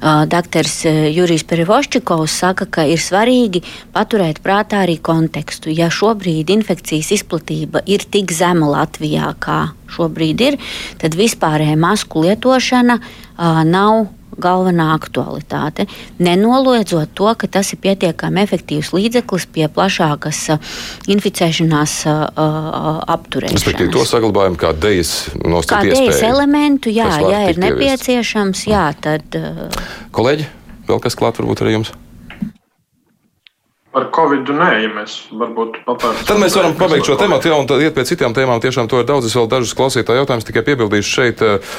doktors 0.00 0.84
Jurijs 0.86 1.44
Perivoščikovs, 1.48 2.36
saka, 2.42 2.66
ka 2.66 2.84
ir 2.88 3.00
svarīgi 3.00 3.62
paturēt 3.94 4.40
prātā 4.44 4.84
arī 4.84 4.98
kontekstu. 5.02 5.70
Ja 5.72 5.90
šobrīd 5.92 6.50
infekcijas 6.50 7.12
izplatība 7.20 7.84
ir 7.86 8.04
tik 8.10 8.32
zema 8.34 8.70
Latvijā, 8.70 9.34
kā 9.40 9.60
šobrīd 9.90 10.46
ir, 10.46 10.58
tad 11.00 11.18
vispārējā 11.18 11.76
masku 11.80 12.24
lietošana 12.26 13.00
uh, 13.00 13.62
nav 13.66 14.08
galvenā 14.42 14.90
aktualitāte. 14.96 15.86
Nenoliedzot 16.22 17.12
to, 17.14 17.28
ka 17.38 17.50
tas 17.58 17.72
ir 17.74 17.80
pietiekami 17.84 18.42
efektīvs 18.42 18.92
līdzeklis 18.96 19.46
pie 19.54 19.68
plašākas 19.72 20.42
inficēšanās 21.10 21.96
apturēšanas. 22.08 23.60
Respektīvi, 23.60 23.94
to 23.94 24.06
saglabājam 24.08 24.58
kā 24.60 24.74
dejas 24.76 25.14
nostājas 25.44 26.00
iespēju. 26.00 26.28
elementu, 26.32 26.92
jā, 26.94 27.10
ja 27.28 27.46
ir 27.52 27.60
nepieciešams, 27.62 28.66
jā, 28.70 28.86
tad. 29.00 29.40
Kolēģi, 30.16 30.48
vēl 30.90 31.04
kas 31.04 31.18
klāt 31.18 31.42
varbūt 31.42 31.66
arī 31.66 31.78
jums? 31.78 31.94
Par 33.90 34.04
Covid 34.14 34.46
nē, 34.54 34.68
ja 34.84 34.88
mēs 34.94 35.14
varbūt 35.34 35.80
papētīsim. 35.82 36.26
Tad 36.28 36.38
mēs 36.38 36.54
varam 36.54 36.76
pabeigt 36.78 37.08
šo 37.08 37.16
tematu, 37.18 37.48
jau 37.50 37.56
un 37.58 37.66
tad 37.66 37.80
iet 37.82 37.94
pie 37.96 38.04
citām 38.06 38.30
tēmām. 38.36 38.60
Tiešām 38.62 38.86
to 38.86 39.00
ir 39.02 39.06
daudz, 39.08 39.26
es 39.26 39.34
vēl 39.34 39.48
dažus 39.50 39.72
klausītāju 39.74 40.20
jautājumus 40.22 40.46
tikai 40.46 40.62
piebildīšu 40.68 41.10
šeit. 41.10 41.42
Uh, 41.42 41.72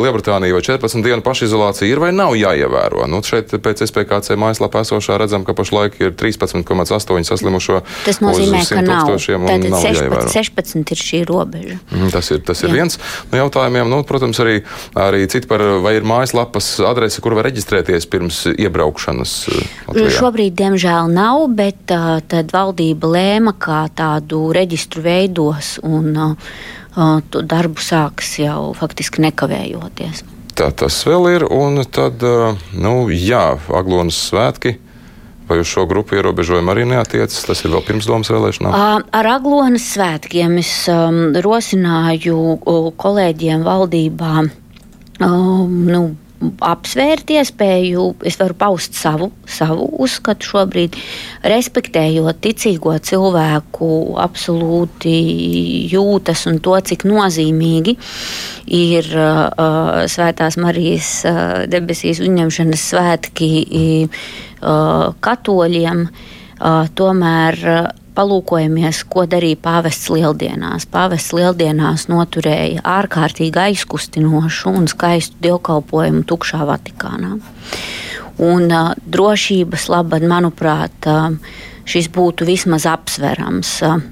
Lielbritānija 0.00 0.56
vai 0.56 0.62
14 0.64 1.04
dienu 1.04 1.20
pašizolācija 1.26 1.92
ir 1.92 2.00
vai 2.00 2.08
nav 2.16 2.32
jāievēro? 2.40 3.04
Nu, 3.12 3.20
šeit 3.20 3.52
pēc 3.52 3.82
SPKC 3.84 4.38
mājaslapā 4.40 4.80
esošā 4.86 5.18
redzam, 5.20 5.44
ka 5.44 5.52
pašlaik 5.58 5.98
ir 6.00 6.14
13,8 6.16 7.28
saslimušo. 7.28 7.82
Tas 8.06 8.22
nozīmē, 8.24 8.64
ka 8.64 8.80
nav. 8.88 9.12
Tātad 9.18 9.68
nav 9.68 9.84
16, 9.84 10.32
16 10.38 10.94
ir 10.96 11.04
šī 11.04 11.22
robeža. 11.28 11.76
Mm, 11.92 12.08
tas 12.16 12.32
ir, 12.32 12.40
tas 12.48 12.64
ir 12.64 12.72
Jā. 12.72 12.78
viens 12.80 12.96
no 13.28 13.42
jautājumiem. 13.42 13.92
Nu, 13.92 14.00
protams, 14.08 14.40
arī, 14.40 14.62
arī 14.96 15.28
citi 15.28 15.44
par, 15.52 15.66
vai 15.84 15.98
ir 16.00 16.08
mājaslapas 16.08 16.78
adrese, 16.88 17.20
kur 17.20 17.36
var 17.36 17.50
reģistrēties 17.50 18.08
pirms 18.08 18.40
iebraukšanas. 18.56 19.36
Latvijā. 19.90 20.16
Šobrīd, 20.16 20.56
diemžēl, 20.64 21.12
nav 21.12 21.57
bet 21.58 21.92
uh, 21.94 22.18
tad 22.30 22.54
valdība 22.54 23.10
lēma, 23.12 23.54
kā 23.58 23.84
tādu 23.98 24.48
reģistru 24.56 25.04
veidos, 25.04 25.76
un 25.86 26.10
uh, 26.14 26.50
to 27.30 27.42
darbu 27.42 27.82
sāks 27.82 28.36
jau 28.42 28.72
faktiski 28.78 29.24
nekavējoties. 29.26 30.24
Tā 30.58 30.72
tas 30.74 30.96
vēl 31.06 31.32
ir, 31.36 31.46
un 31.54 31.82
tad, 31.86 32.22
uh, 32.26 32.58
nu, 32.74 33.00
jā, 33.14 33.52
Aglonas 33.74 34.18
svētki. 34.30 34.78
Vai 35.48 35.62
uz 35.62 35.68
šo 35.70 35.86
grupu 35.88 36.18
ierobežojumu 36.18 36.74
arī 36.74 36.82
neatiecas? 36.90 37.40
Tas 37.48 37.62
ir 37.64 37.72
vēl 37.72 37.80
pirms 37.86 38.04
domas 38.04 38.28
vēlēšanām. 38.28 38.74
Ar 39.16 39.28
Aglonas 39.32 39.86
svētkiem 39.94 40.58
es 40.60 40.72
um, 40.92 41.30
rosināju 41.40 42.58
kolēģiem 43.00 43.64
valdībā 43.64 44.32
um, 44.44 45.78
nu, 45.88 46.02
apsvērt 46.38 47.30
iespēju, 47.34 48.04
es 48.28 48.38
varu 48.38 48.54
paust 48.58 48.94
savu, 48.98 49.30
savu 49.48 49.88
uzskatu 50.04 50.46
šobrīd, 50.46 50.96
respektējot 51.46 52.40
ticīgo 52.44 52.94
cilvēku 53.02 53.90
absolūti 54.22 55.14
jūtas 55.90 56.46
un 56.50 56.60
to, 56.62 56.76
cik 56.78 57.06
nozīmīgi 57.08 57.96
ir 58.78 59.10
uh, 59.18 60.04
Svētās 60.10 60.58
Marijas 60.62 61.12
uh, 61.26 61.44
debesīs 61.70 62.22
uzņemšanas 62.22 62.88
svētki 62.94 63.52
uh, 64.08 65.14
katoļiem. 65.24 66.06
Uh, 66.58 66.86
tomēr 66.98 67.58
uh, 67.62 67.82
palūkojamies, 68.18 69.04
ko 69.10 69.24
darīja 69.30 69.60
pāvests 69.62 70.10
lieldienās. 70.10 70.88
Pāvests 70.90 71.34
lieldienās 71.36 72.08
noturēja 72.10 72.82
ārkārtīgi 72.98 73.62
aizkustinošu 73.68 74.74
un 74.74 74.90
skaistu 74.90 75.38
dievkalpojumu 75.46 76.24
tukšā 76.28 76.64
Vatikānā. 76.68 77.36
Un 78.42 78.68
uh, 78.70 78.92
drošības 79.06 79.88
labad, 79.90 80.26
manuprāt, 80.30 81.08
uh, 81.10 81.34
šis 81.88 82.10
būtu 82.12 82.46
vismaz 82.48 82.86
apsverams 82.88 83.70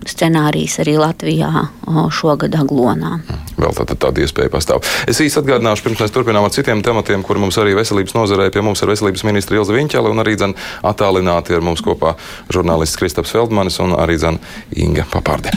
scenārijs 0.09 0.78
arī 0.83 0.97
Latvijā 1.00 1.66
šogad 2.14 2.56
Aglonā. 2.56 3.18
Vēl 3.56 3.76
tāda, 3.76 3.97
tāda 4.06 4.25
iespēja 4.25 4.52
pastāv. 4.52 4.85
Es 5.09 5.21
īsti 5.23 5.42
atgādināšu, 5.42 5.85
pirms 5.87 6.02
mēs 6.04 6.14
turpinām 6.14 6.49
ar 6.49 6.52
citiem 6.54 6.83
tematiem, 6.85 7.25
kur 7.26 7.40
mums 7.40 7.59
arī 7.61 7.76
veselības 7.78 8.16
nozarē 8.16 8.49
pie 8.52 8.64
mums 8.64 8.83
ir 8.85 8.92
veselības 8.92 9.25
ministra 9.28 9.61
Ilza 9.61 9.76
Viņķele 9.76 10.12
un 10.12 10.25
arī 10.25 10.37
dzen 10.37 10.56
attālināti 10.87 11.56
ar 11.56 11.64
mums 11.64 11.85
kopā 11.85 12.16
žurnālists 12.52 13.00
Kristaps 13.00 13.33
Feldmanis 13.37 13.80
un 13.85 13.97
arī 13.97 14.18
dzen 14.21 14.40
Inga 14.76 15.09
Papārde. 15.12 15.54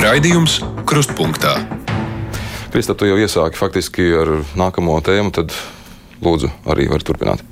Raidījums 0.00 0.60
Krustpunktā. 0.88 1.58
Kristap, 2.72 2.96
tu 3.00 3.08
jau 3.08 3.18
iesāki 3.20 3.58
faktiski 3.58 4.06
ar 4.16 4.30
nākamo 4.56 4.96
tēmu, 5.04 5.34
tad 5.34 5.52
lūdzu 6.24 6.48
arī 6.70 6.86
var 6.88 7.04
turpināt. 7.04 7.44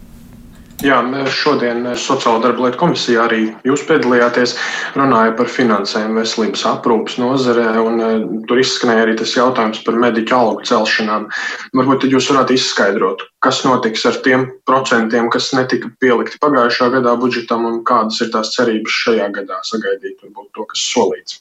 Jā, 0.78 1.00
šodien 1.35 1.88
Sociālo 1.99 2.38
darbu 2.38 2.62
lietu 2.62 2.78
komisijā 2.78 3.25
arī 3.25 3.40
jūs 3.66 3.80
piedalījāties, 3.88 4.52
runāja 4.94 5.32
par 5.35 5.50
finansējumu 5.50 6.20
veselības 6.20 6.62
aprūpas 6.70 7.16
nozarē, 7.18 7.64
un 7.82 7.99
uh, 7.99 8.12
tur 8.47 8.61
izskanēja 8.62 9.08
arī 9.08 9.16
tas 9.18 9.32
jautājums 9.35 9.80
par 9.82 9.99
mediķu 9.99 10.37
algu 10.37 10.62
celšanām. 10.70 11.26
Varbūt 11.75 12.04
tad 12.04 12.14
jūs 12.14 12.30
varētu 12.30 12.54
izskaidrot, 12.54 13.26
kas 13.42 13.64
notiks 13.66 14.06
ar 14.06 14.20
tiem 14.23 14.47
procentiem, 14.70 15.26
kas 15.35 15.50
netika 15.58 15.90
pielikti 15.99 16.38
pagājušā 16.47 16.92
gadā 16.94 17.16
budžetam, 17.18 17.66
un 17.66 17.82
kādas 17.82 18.23
ir 18.23 18.30
tās 18.37 18.54
cerības 18.54 19.02
šajā 19.02 19.32
gadā 19.35 19.58
sagaidīt, 19.66 20.23
varbūt 20.23 20.52
to, 20.54 20.68
kas 20.70 20.87
solīts. 20.94 21.40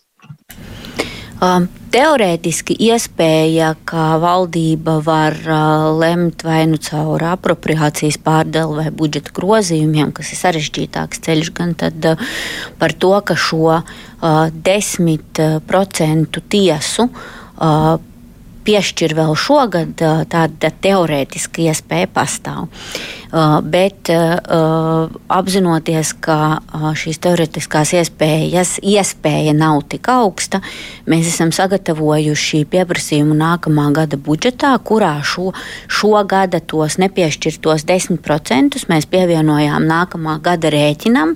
Um, 1.38 1.68
teorētiski 1.94 2.74
iespēja, 2.88 3.76
ka 3.86 4.16
valdība 4.18 4.96
var 5.06 5.36
uh, 5.46 5.84
lemt 5.94 6.42
vai 6.42 6.64
nu 6.66 6.80
caur 6.82 7.22
apropriācijas 7.30 8.18
pārdali 8.26 8.80
vai 8.80 8.90
budžeta 8.90 9.36
grozījumiem, 9.38 10.10
kas 10.18 10.34
ir 10.34 10.40
sarežģītāks 10.42 11.22
ceļš, 11.28 11.52
gan 11.60 11.76
tad, 11.78 12.02
uh, 12.10 12.18
par 12.82 12.96
to, 12.98 13.14
ka 13.22 13.38
šo 13.38 13.78
uh, 13.78 13.86
10% 14.66 16.42
tiesu 16.50 17.06
uh, 17.06 18.02
piešķir 18.68 19.14
vēl 19.16 19.38
šogad, 19.40 20.02
tāda 20.28 20.72
teorētiska 20.84 21.70
iespēja 21.70 22.10
pastāv. 22.12 22.68
Bet 23.32 24.10
apzinoties, 25.38 26.14
ka 26.24 26.38
šīs 26.98 27.20
teorētiskās 27.24 27.92
iespējas 28.00 28.78
iespēja 28.80 29.54
nav 29.58 29.82
tik 29.92 30.08
augsta, 30.12 30.62
mēs 31.10 31.28
esam 31.34 31.52
sagatavojuši 31.56 32.64
pieprasījumu 32.72 33.36
nākamā 33.38 33.90
gada 33.96 34.20
budžetā, 34.20 34.72
kurā 34.80 35.18
šo, 35.28 35.52
šo 35.92 36.14
gada 36.30 36.62
tos 36.64 36.96
nepiešķirtos 37.04 37.84
10% 37.90 38.80
mēs 38.88 39.10
pievienojām 39.12 39.84
nākamā 39.88 40.38
gada 40.44 40.72
rēķinam, 40.72 41.36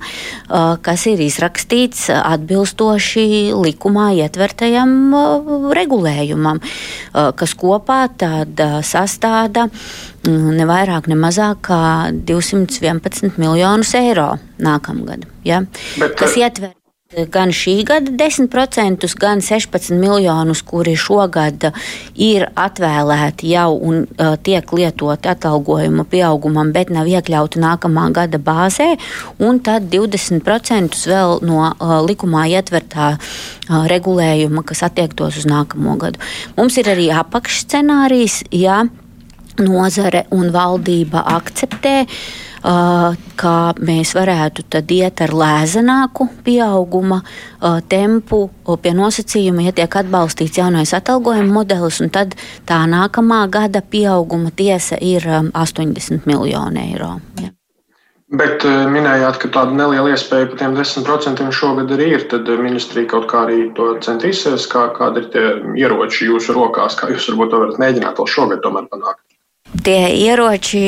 kas 0.85 1.05
ir 1.11 1.25
izrakstīts 1.27 2.07
atbilstoši 2.15 3.51
likumā 3.51 4.11
ietvertajam 4.23 5.71
regulējumam 5.75 6.61
kas 7.11 7.55
kopā 7.59 8.01
tad 8.21 8.59
sastāda 8.87 9.67
mm, 9.67 10.10
ne 10.27 10.67
vairāk, 10.69 11.09
ne 11.11 11.17
mazāk 11.19 11.63
kā 11.71 11.81
211 12.11 13.39
miljonus 13.41 13.95
eiro 13.97 14.35
nākamgad. 14.61 15.25
Ja? 15.47 15.63
Bet, 15.97 16.15
kas 16.19 16.37
ietver 16.37 16.75
gan 17.31 17.51
šī 17.51 17.81
gada 17.87 18.11
10%, 18.11 19.07
gan 19.19 19.41
16 19.43 19.97
miljonus, 19.99 20.61
kuri 20.63 20.93
šogad 20.95 21.67
ir 22.15 22.45
atvēlēti 22.55 23.51
jau 23.51 23.73
un 23.75 24.05
uh, 24.05 24.37
tiek 24.39 24.71
lietoti 24.71 25.31
atalgojuma 25.31 26.05
pieaugumam, 26.07 26.71
bet 26.71 26.91
nav 26.93 27.09
iekļauti 27.11 27.59
nākamā 27.61 28.07
gada 28.15 28.39
bāzē, 28.39 28.93
un 29.43 29.59
tad 29.59 29.89
20% 29.91 31.01
vēl 31.11 31.41
no 31.47 31.59
uh, 31.67 31.97
likumā 32.07 32.47
ietvertā 32.55 33.11
uh, 33.17 33.83
regulējuma, 33.91 34.63
kas 34.63 34.85
attiektos 34.87 35.41
uz 35.43 35.49
nākamo 35.49 35.97
gadu. 35.99 36.21
Mums 36.55 36.79
ir 36.79 36.93
arī 36.95 37.11
apakšscenārijs, 37.11 38.45
ja 38.55 38.85
nozare 39.59 40.25
un 40.31 40.51
valdība 40.53 41.25
akceptē. 41.35 42.05
Kā 42.61 43.53
mēs 43.81 44.11
varētu 44.13 44.67
iet 44.93 45.21
ar 45.25 45.31
lēzenāku 45.33 46.27
pieauguma 46.45 47.23
tempu 47.89 48.41
pie 48.83 48.91
nosacījuma, 48.93 49.65
ja 49.65 49.71
tiek 49.73 49.95
atbalstīts 50.03 50.61
jaunais 50.61 50.93
atalgojuma 50.93 51.55
modelis, 51.55 51.97
un 52.05 52.13
tad 52.13 52.35
tā 52.69 52.83
nākamā 52.85 53.47
gada 53.49 53.81
pieauguma 53.81 54.53
tiesa 54.53 54.99
ir 55.01 55.25
80 55.25 56.29
miljoni 56.29 56.91
eiro. 56.91 57.15
Ja. 57.41 57.49
Bet 58.31 58.63
minējāt, 58.63 59.41
ka 59.41 59.49
tāda 59.51 59.75
neliela 59.75 60.13
iespēja 60.13 60.47
par 60.47 60.59
tiem 60.61 60.77
10% 60.77 61.49
šogad 61.51 61.89
arī 61.91 62.13
ir. 62.13 62.29
Tad 62.31 62.47
ministrija 62.61 63.09
kaut 63.11 63.25
kā 63.27 63.41
arī 63.43 63.65
to 63.75 63.89
centīsies. 64.05 64.69
Kā, 64.71 64.85
kādi 64.95 65.25
ir 65.25 65.27
tie 65.33 65.43
ieroči 65.81 66.29
jūsu 66.29 66.55
rokās, 66.55 66.95
kā 66.95 67.09
jūs 67.11 67.27
varbūt 67.33 67.51
to 67.51 67.59
varat 67.65 67.81
mēģināt 67.81 68.21
vēl 68.21 68.31
šogad 68.37 68.63
tomēr 68.63 68.87
panākt? 68.93 69.25
Tie 69.71 70.01
ieroči 70.27 70.83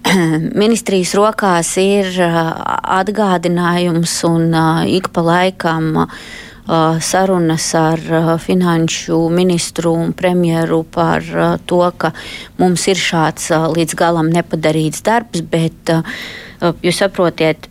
ministrijas 0.62 1.12
rokās 1.18 1.74
ir 1.76 2.08
atgādinājums 2.24 4.14
un 4.24 4.48
ik 4.88 5.10
pa 5.12 5.20
laikam 5.26 6.06
sarunas 7.04 7.66
ar 7.76 8.00
finanšu 8.40 9.18
ministru 9.28 9.92
un 9.92 10.14
premjeru 10.16 10.80
par 10.88 11.20
to, 11.68 11.82
ka 12.00 12.14
mums 12.56 12.86
ir 12.88 12.96
šāds 12.96 13.50
līdz 13.76 13.98
galam 14.00 14.32
nepadarīts 14.32 15.04
darbs, 15.04 15.44
bet 15.44 15.92
jūs 16.80 17.02
saprotiet, 17.04 17.68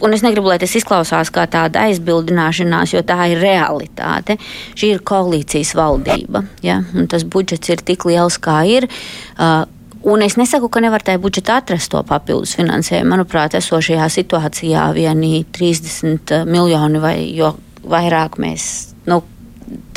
un 0.00 0.16
es 0.16 0.24
negribu, 0.24 0.48
lai 0.48 0.56
tas 0.62 0.72
izklausās 0.80 1.28
kā 1.28 1.44
tāda 1.52 1.84
aizbildināšanās, 1.90 2.96
jo 2.96 3.04
tā 3.04 3.28
ir 3.34 3.44
realitāte. 3.44 4.38
Šī 4.72 4.94
ir 4.96 5.04
koalīcijas 5.04 5.76
valdība, 5.76 6.46
ja? 6.64 6.80
un 6.96 7.12
tas 7.12 7.28
budžets 7.28 7.76
ir 7.76 7.84
tik 7.84 8.08
liels, 8.08 8.40
kā 8.40 8.62
ir. 8.72 8.88
Uh, 9.36 9.68
Un 10.02 10.22
es 10.26 10.34
nesaku, 10.38 10.66
ka 10.72 10.80
nevar 10.82 11.04
tajā 11.06 11.20
budžetā 11.22 11.60
atrast 11.62 11.92
to 11.92 12.00
papildus 12.06 12.56
finansējumu. 12.58 13.12
Manuprāt, 13.14 13.54
esošajā 13.58 14.08
situācijā 14.10 14.88
vieni 14.96 15.44
30 15.54 16.42
miljoni 16.50 17.02
vai 17.02 17.16
vairāk 17.82 18.40
mēs. 18.42 18.70
Nu, 19.06 19.22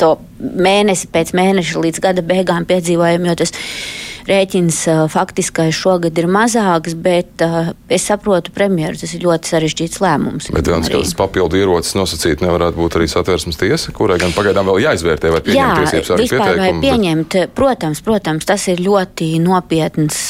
To 0.00 0.14
mēnesi 0.40 1.08
pēc 1.12 1.34
mēneša 1.36 1.80
līdz 1.82 2.00
gada 2.00 2.22
beigām 2.24 2.64
piedzīvojam, 2.64 3.26
jo 3.28 3.34
tas 3.36 3.50
ir 3.52 3.58
rēķins 4.28 4.78
faktiskais 5.12 5.76
šogad 5.76 6.18
ir 6.18 6.28
mazāks, 6.30 6.96
bet 6.98 7.42
es 7.92 8.06
saprotu 8.08 8.52
premjeru, 8.54 8.98
tas 8.98 9.12
ir 9.16 9.24
ļoti 9.26 9.52
sarežģīts 9.52 10.00
lēmums. 10.02 10.50
Bet 10.54 10.70
viens, 10.70 10.88
ka 10.90 11.00
tas 11.00 11.14
papildu 11.18 11.60
ierocis 11.60 11.96
nosacīt 11.98 12.42
nevarētu 12.44 12.80
būt 12.80 12.98
arī 12.98 13.08
satversmes 13.10 13.60
tiesa, 13.60 13.94
kurai 13.96 14.18
gan 14.22 14.34
pagaidām 14.36 14.68
vēl 14.70 14.82
jāizvērtē, 14.86 15.32
vai 15.34 15.42
pieņemt 15.46 15.60
Jā, 15.60 15.68
tiesības 15.84 16.12
arī 16.16 16.28
pieteikumu. 16.32 16.82
Pieņemt, 16.84 17.38
bet... 17.38 17.54
protams, 17.56 18.02
protams, 18.06 18.48
tas 18.48 18.66
ir 18.72 18.82
ļoti 18.84 19.30
nopietns, 19.44 20.20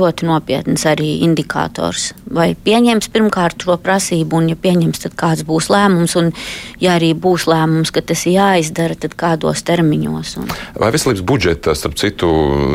ļoti 0.00 0.28
nopietns 0.30 0.86
arī 0.90 1.10
indikators. 1.26 2.10
Vai 2.30 2.52
pieņems 2.54 3.10
pirmkārt 3.12 3.66
šo 3.66 3.76
prasību, 3.82 4.40
un 4.40 4.52
ja 4.52 4.58
pieņems, 4.60 5.04
tad 5.04 5.16
kāds 5.20 5.44
būs 5.48 5.70
lēmums, 5.72 6.16
un 6.20 6.32
ja 6.82 6.96
arī 6.98 7.12
būs 7.18 7.48
lēmums, 7.50 7.92
ka 7.94 8.04
tas 8.06 8.24
ir 8.26 8.38
jāizdara, 8.38 8.96
tad 8.98 9.16
kādos 9.20 9.64
termiņos. 9.66 10.36
Un... 10.40 10.50
Vai 10.80 10.92
veselības 10.94 11.24
budžeta, 11.26 11.74
starp 11.78 11.98
citu, 12.00 12.30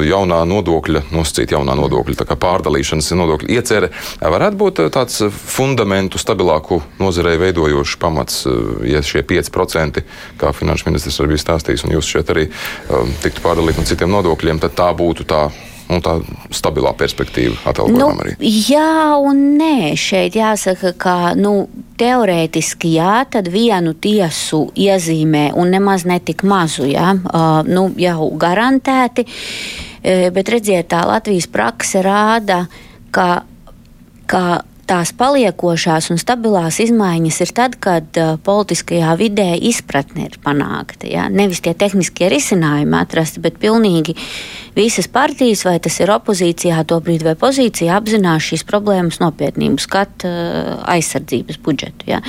jaunā 0.06 0.35
jaunā 0.36 0.44
nodokļa, 0.50 1.02
nosacīt 1.16 1.54
jaunā 1.56 1.76
nodokļa 1.78 2.36
pārdalīšanas 2.36 3.12
nodokļa 3.16 3.52
iecerē, 3.56 3.90
varētu 4.22 4.60
būt 4.60 4.80
eh, 4.84 4.90
tāds 4.92 5.22
fundamentu 5.32 6.20
stabilāku 6.20 6.82
nozarei 7.00 7.38
veidojošs 7.40 7.98
pamats, 8.02 8.46
eh, 8.46 8.90
ja 8.96 9.02
šie 9.02 9.24
5%, 9.24 10.04
kā 10.38 10.52
finanšu 10.54 10.90
ministrs 10.90 11.20
arī 11.20 11.36
bija 11.36 11.46
stāstījis, 11.46 11.86
un 11.86 11.96
jūs 11.96 12.10
šeit 12.10 12.34
arī 12.34 12.50
um, 12.90 13.14
tiktu 13.24 13.44
pārdalīti 13.44 13.80
no 13.80 13.88
citiem 13.88 14.12
nodokļiem, 14.12 14.60
tad 14.60 14.76
tā 14.76 14.92
būtu 14.96 15.26
tā 15.28 15.48
un 15.86 16.02
tā 16.02 16.16
stabilā 16.50 16.96
perspektīva 16.98 17.60
atalgojumam 17.70 18.18
nu, 18.18 18.24
arī? 18.24 18.36
Jā, 18.42 19.16
un 19.22 19.42
nē, 19.60 19.94
šeit 20.00 20.38
jāsaka, 20.38 20.96
ka 20.98 21.16
nu, 21.38 21.68
teorētiski 22.00 22.96
jā, 22.98 23.20
tad 23.32 23.52
vienu 23.54 23.94
tiesu 23.94 24.66
iezīmē 24.74 25.52
un 25.56 25.70
nemaz 25.76 26.08
netik 26.10 26.42
mazu, 26.48 26.88
jā, 26.90 27.14
uh, 27.14 27.62
nu, 27.70 27.92
jau 28.02 28.32
garantēti, 28.42 29.28
bet 30.36 30.54
redziet, 30.54 30.90
tā 30.94 31.02
Latvijas 31.08 31.48
prakse 31.52 32.04
rāda, 32.06 32.66
ka, 33.16 33.44
ka 34.30 34.46
tās 34.86 35.12
paliekošās 35.18 36.12
un 36.14 36.20
stabilās 36.22 36.80
izmaiņas 36.84 37.42
ir 37.46 37.54
tad, 37.58 37.78
kad 37.82 38.20
uh, 38.22 38.36
politiskajā 38.46 39.16
vidē 39.20 39.48
izpratne 39.58 40.28
ir 40.30 40.38
panākta. 40.44 41.10
Ja? 41.10 41.26
Nevis 41.30 41.64
tie 41.66 41.74
tehniskie 41.78 42.30
risinājumi 42.32 43.00
atrasti, 43.00 43.42
bet 43.44 43.58
pilnīgi 43.62 44.16
visas 44.76 45.08
partijas, 45.08 45.64
vai 45.66 45.78
tas 45.80 45.98
ir 46.04 46.12
opozīcijā 46.12 46.82
to 46.90 47.00
brīdi 47.04 47.28
vai 47.28 47.36
pozīcijā, 47.40 47.96
apzinās 47.96 48.50
šīs 48.50 48.66
problēmas 48.68 49.22
nopietnību, 49.24 49.80
skata 49.82 50.30
uh, 50.30 50.72
aizsardzības 50.96 51.62
budžetu. 51.66 52.10
Ja? 52.12 52.22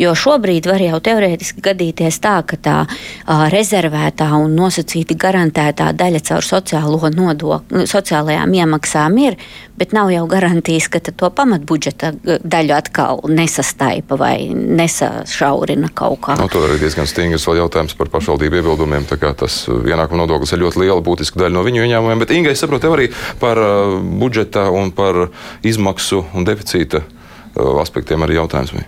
Jo 0.00 0.14
šobrīd 0.18 0.68
var 0.68 0.84
jau 0.84 1.00
teorētiski 1.04 1.64
gadīties 1.64 2.20
tā, 2.24 2.38
ka 2.48 2.60
tā 2.60 2.76
uh, 2.84 3.46
rezervētā 3.52 4.30
un 4.36 4.56
nosacīti 4.58 5.16
garantētā 5.18 5.90
daļa 5.96 6.24
caur 6.30 6.46
sociālo 6.46 7.12
nodokli, 7.14 7.86
sociālajām 7.88 8.54
iemaksām 8.60 9.18
ir, 9.24 9.38
bet 9.78 9.94
nav 9.96 10.10
jau 10.12 10.26
garantijas, 10.30 10.88
ka 10.92 11.00
to 11.08 11.30
pamatbudžeta 11.34 12.12
daļu 12.42 12.74
atkal 12.74 13.22
nesastaipa 13.30 14.18
vai 14.18 14.50
nesašaurina 14.52 15.92
kaut 15.94 16.20
kā. 16.26 16.36
Nu, 16.40 16.48
tur 16.52 16.66
arī 16.68 16.80
diezgan 16.82 17.08
stingrs 17.08 17.46
jautājums 17.48 17.96
par 17.98 18.10
pašvaldību 18.12 18.60
iebildumiem. 18.60 19.06
Tas 19.08 19.60
ienākuma 19.68 20.22
nodoklis 20.24 20.52
ir 20.54 20.62
ļoti 20.64 20.82
liela, 20.82 21.00
būtiska 21.04 21.40
daļa 21.40 21.54
no 21.54 21.64
viņu 21.66 21.77
ieņēmumiem. 21.86 22.22
Bet, 22.24 22.34
Inga, 22.36 22.52
es 22.54 22.62
saprotu 22.62 22.92
arī 22.94 23.08
par 23.40 23.60
uh, 23.62 23.96
budžeta 24.20 24.68
un 24.74 24.92
par 24.94 25.28
izmaksu 25.66 26.24
un 26.34 26.46
deficīta 26.48 27.02
uh, 27.02 27.80
aspektiem 27.82 28.24
arī 28.26 28.38
jautājums. 28.40 28.76
Vai? 28.76 28.86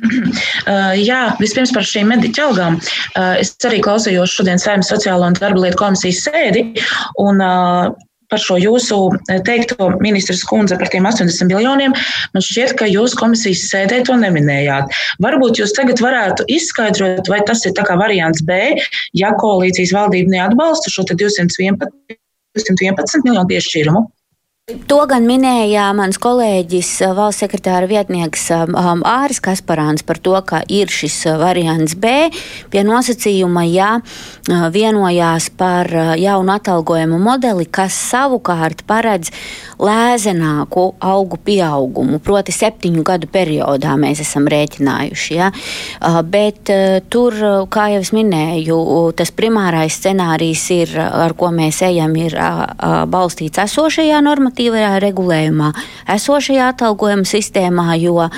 Uh, 0.70 0.92
jā, 0.96 1.34
vispirms 1.40 1.72
par 1.74 1.84
šīm 1.84 2.08
mediķu 2.12 2.42
algām. 2.44 2.76
Es 3.40 3.50
arī 3.66 3.80
klausījos 3.84 4.32
šodien 4.36 4.60
Saimnes 4.60 4.88
sociālo 4.92 5.26
un 5.26 5.34
darba 5.36 5.64
lietu 5.64 5.76
komisijas 5.80 6.20
sēdi. 6.28 6.62
Un, 7.20 7.40
par 8.30 8.42
šo 8.42 8.58
jūsu 8.60 8.98
eh, 9.30 9.40
teikto 9.46 9.90
ministrs 10.02 10.44
kundze 10.48 10.78
par 10.80 10.90
tiem 10.92 11.08
80 11.08 11.50
miljoniem, 11.50 11.96
man 12.34 12.46
šķiet, 12.46 12.76
ka 12.78 12.88
jūs 12.90 13.16
komisijas 13.18 13.66
sēdē 13.72 14.02
to 14.08 14.16
neminējāt. 14.20 14.94
Varbūt 15.24 15.62
jūs 15.62 15.74
tagad 15.76 16.02
varētu 16.02 16.46
izskaidrot, 16.50 17.30
vai 17.30 17.42
tas 17.48 17.66
ir 17.66 17.76
variants 17.90 18.44
B, 18.46 18.60
ja 19.18 19.34
koalīcijas 19.40 19.94
valdība 19.96 20.36
neatbalsta 20.36 20.92
šo 20.92 21.06
211, 21.10 21.90
211 22.56 23.26
miljonu 23.26 23.48
piešķīrumu. 23.50 24.06
To 24.70 24.98
gan 25.10 25.24
minēja 25.26 25.88
mans 25.96 26.18
kolēģis, 26.20 26.90
valsts 27.16 27.42
sekretāra 27.42 27.88
vietnieks 27.90 28.44
Āris 28.52 29.40
Kasparāns 29.42 30.04
par 30.06 30.20
to, 30.22 30.36
ka 30.46 30.60
ir 30.70 30.90
šis 30.92 31.16
variants 31.40 31.96
B 31.98 32.28
pie 32.70 32.82
nosacījuma, 32.86 33.64
ja 33.66 33.88
vienojās 34.46 35.48
par 35.58 35.90
jaunu 36.20 36.54
atalgojumu 36.54 37.18
modeli, 37.22 37.66
kas 37.66 37.96
savukārt 38.10 38.84
paredz 38.86 39.32
lēzenāku 39.80 40.84
augu 41.00 41.40
pieaugumu, 41.40 42.20
proti 42.22 42.54
septiņu 42.54 43.02
gadu 43.06 43.30
periodā 43.32 43.96
mēs 43.98 44.22
esam 44.22 44.46
rēķinājuši. 44.50 45.38
Ja? 45.38 45.50
Bet 46.30 46.70
tur, 47.10 47.40
kā 47.72 47.88
jau 47.94 48.04
es 48.04 48.12
minēju, 48.14 48.78
tas 49.18 49.34
primārais 49.34 49.98
scenārijs 49.98 50.66
ir, 50.76 50.94
ar 51.00 51.34
ko 51.38 51.50
mēs 51.54 51.82
ejam, 51.88 52.14
ir 52.20 52.36
balstīts 53.10 53.64
esošajā 53.66 54.20
normatīvā 54.20 54.58
normatīvajā 54.60 55.00
regulējumā, 55.00 55.72
esošajā 56.08 56.68
atalgojuma 56.74 57.24
sistēmā, 57.24 57.96
jo, 57.98 58.28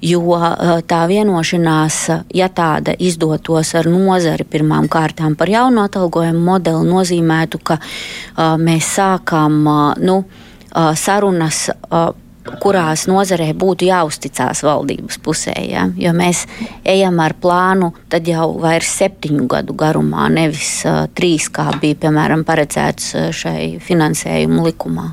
jo 0.00 0.36
eh, 0.36 0.82
tā 0.86 1.06
vienošanās, 1.08 2.24
ja 2.34 2.48
tāda 2.48 2.94
izdotos 2.98 3.74
ar 3.74 3.86
nozari 3.86 4.44
pirmām 4.44 4.88
kārtām 4.88 5.36
par 5.36 5.48
jaunu 5.48 5.84
atalgojumu 5.84 6.40
modeli, 6.40 6.88
nozīmētu, 6.88 7.58
ka 7.62 7.78
uh, 7.78 8.56
mēs 8.56 8.94
sākam 8.96 9.66
uh, 9.66 9.94
nu, 9.98 10.24
uh, 10.24 10.94
sarunas. 10.94 11.68
Uh, 11.90 12.14
kurās 12.48 13.02
nozarē 13.04 13.50
būtu 13.52 13.84
jāuzticās 13.90 14.62
valdības 14.64 15.18
pusē. 15.20 15.52
Ja? 15.68 15.82
Jo 16.00 16.14
mēs 16.16 16.46
ejam 16.80 17.20
ar 17.20 17.34
plānu 17.36 17.90
jau 18.24 18.46
vairs 18.62 18.94
septiņu 19.02 19.44
gadu 19.52 19.76
garumā, 19.76 20.30
nevis 20.32 20.78
uh, 20.88 21.04
trīs, 21.12 21.50
kā 21.52 21.68
bija 21.82 22.06
piemēram 22.06 22.46
paredzēts 22.48 23.12
šai 23.36 23.74
finansējuma 23.84 24.64
likumā. 24.70 25.10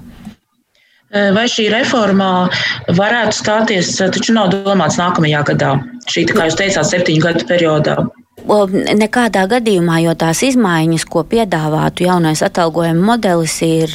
Vai 1.15 1.45
šī 1.47 1.69
reforma 1.71 2.49
varētu 2.97 3.37
stāties, 3.37 3.93
taču 3.99 4.35
nav 4.35 4.49
domāts 4.51 4.97
nākamajā 4.99 5.45
gadā? 5.47 5.71
Šī, 6.11 6.25
kā 6.27 6.49
jūs 6.49 6.57
teicāt, 6.59 6.89
septiņu 6.89 7.23
gadu 7.23 7.47
periodā. 7.47 7.95
Nekādā 8.45 9.45
gadījumā, 9.49 10.01
jo 10.03 10.11
tās 10.19 10.41
izmaiņas, 10.45 11.05
ko 11.09 11.23
piedāvātu 11.25 12.03
jaunais 12.05 12.43
atalgojuma 12.45 13.15
modelis, 13.15 13.55
ir 13.63 13.89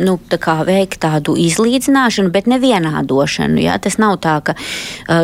nu, 0.00 0.14
tā 0.32 0.54
veikt 0.66 0.98
tādu 1.04 1.36
izlīdzināšanu, 1.38 2.32
bet 2.34 2.48
nevienādošanu. 2.50 3.60
Ja? 3.62 3.76
Tas 3.78 3.98
nav 4.00 4.16
tā, 4.24 4.40
ka 4.42 4.56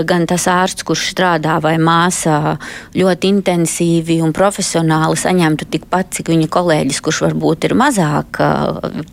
gan 0.07 0.29
tas 0.31 0.45
ārsts, 0.47 0.85
kurš 0.87 1.09
strādā 1.17 1.57
vai 1.65 1.79
māsa 1.83 2.55
ļoti 2.95 3.33
intensīvi 3.33 4.21
un 4.23 4.35
profesionāli 4.37 5.19
saņemtu 5.19 5.67
tikpat, 5.75 6.13
cik 6.21 6.31
viņa 6.31 6.49
kolēģis, 6.55 7.01
kurš 7.03 7.25
varbūt 7.27 7.65
ir 7.71 7.75
mazāk 7.81 8.39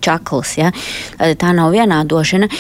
čakls. 0.04 0.58
Ja? 0.60 0.74
Tā 1.18 1.54
nav 1.56 1.72
vienādošana, 1.74 2.52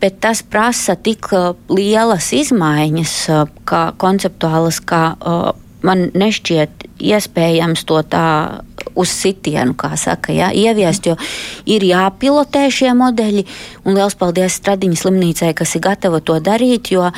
bet 0.00 0.22
tas 0.22 0.40
prasa 0.46 0.96
tik 0.96 1.28
lielas 1.68 2.30
izmaiņas, 2.38 3.16
kā 3.68 3.90
konceptuālas, 4.00 4.80
kā 4.80 5.02
man 5.86 6.08
nešķiet 6.14 6.86
iespējams 7.00 7.84
to 7.88 8.00
tā 8.10 8.26
uz 8.98 9.12
sitienu, 9.12 9.74
kā 9.78 9.92
saka, 10.00 10.32
ja, 10.34 10.50
ieviest, 10.52 11.06
jo 11.08 11.16
ir 11.68 11.84
jāpilotē 11.86 12.66
šie 12.72 12.92
modeļi. 12.96 13.44
Un 13.86 13.96
liels 13.96 14.16
paldies 14.18 14.58
Stradiņas 14.60 15.04
slimnīcai, 15.04 15.52
kas 15.56 15.74
ir 15.76 15.84
gatava 15.84 16.20
to 16.24 16.38
darīt, 16.44 16.92
jo 16.94 17.08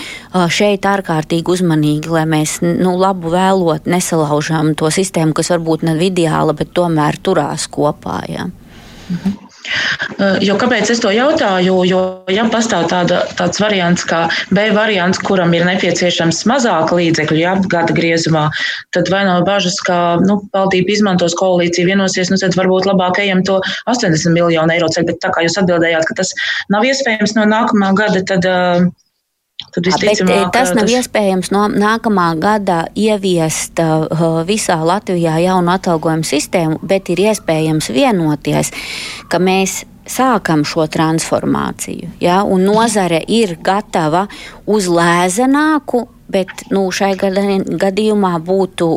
šeit 0.52 0.86
ārkārtīgi 0.88 1.56
uzmanīgi, 1.56 2.12
lai 2.12 2.26
mēs 2.28 2.58
nu, 2.62 2.96
labu 3.00 3.32
vēlot 3.34 3.88
nesalaužam 3.90 4.74
to 4.78 4.90
sistēmu, 4.92 5.34
kas 5.36 5.52
varbūt 5.54 5.86
nav 5.88 6.02
ideāla, 6.02 6.56
bet 6.56 6.74
tomēr 6.76 7.18
turās 7.22 7.68
kopā. 7.72 8.20
Ja. 8.30 8.50
Mhm. 9.08 9.51
Eh, 9.62 10.38
jo 10.46 10.56
kāpēc 10.60 10.90
es 10.92 11.00
to 11.02 11.10
jautāju? 11.14 11.76
Jo, 11.86 12.00
ja 12.32 12.44
pastāv 12.50 12.88
tāda, 12.90 13.22
tāds 13.38 13.60
variants, 13.62 14.04
kā 14.08 14.24
B 14.54 14.68
variants, 14.74 15.20
kuram 15.22 15.54
ir 15.56 15.66
nepieciešams 15.68 16.42
mazāk 16.50 16.92
līdzekļu, 16.96 17.38
ja 17.40 17.54
gada 17.72 17.94
griezumā, 17.96 18.48
tad 18.94 19.10
vai 19.12 19.22
nav 19.28 19.44
bažas, 19.48 19.78
ka 19.86 19.98
nu, 20.22 20.40
valdība 20.54 20.96
izmantos 20.96 21.36
koalīciju, 21.38 21.92
vienosies, 21.92 22.32
nu 22.32 22.40
tad 22.42 22.58
varbūt 22.58 22.90
labāk 22.90 23.22
ejam 23.22 23.44
to 23.46 23.60
80 23.90 24.34
miljonu 24.34 24.74
eiro 24.74 24.90
ceļu. 24.92 25.10
Bet 25.12 25.22
tā 25.24 25.32
kā 25.34 25.46
jūs 25.46 25.58
atbildējāt, 25.62 26.08
ka 26.08 26.18
tas 26.22 26.34
nav 26.72 26.86
iespējams 26.88 27.38
no 27.38 27.46
nākamā 27.54 27.94
gada, 27.98 28.26
tad. 28.26 28.48
Uh, 28.48 28.90
Tad 29.72 29.86
Bet 30.28 30.50
tas 30.52 30.74
nav 30.76 30.84
tas... 30.84 30.94
iespējams 30.98 31.48
no 31.54 31.64
nākamā 31.72 32.26
gada 32.40 32.82
ieviest 32.98 33.80
uh, 33.80 34.42
visā 34.44 34.76
Latvijā 34.84 35.38
jaunu 35.40 35.72
atalgojumu 35.72 36.28
sistēmu, 36.28 36.80
bet 36.84 37.08
ir 37.14 37.24
iespējams 37.30 37.88
vienoties, 37.94 38.72
ka 39.32 39.40
mēs 39.40 39.82
sākam 40.08 40.66
šo 40.66 40.84
transformāciju, 40.92 42.10
ja, 42.20 42.42
nozare 42.44 43.22
ir 43.28 43.56
gatava 43.64 44.26
uz 44.66 44.90
lēzenāku 44.90 46.04
bet 46.32 46.66
nu, 46.72 46.84
šai 46.94 47.12
gadījumā 47.16 48.32
būtu 48.44 48.88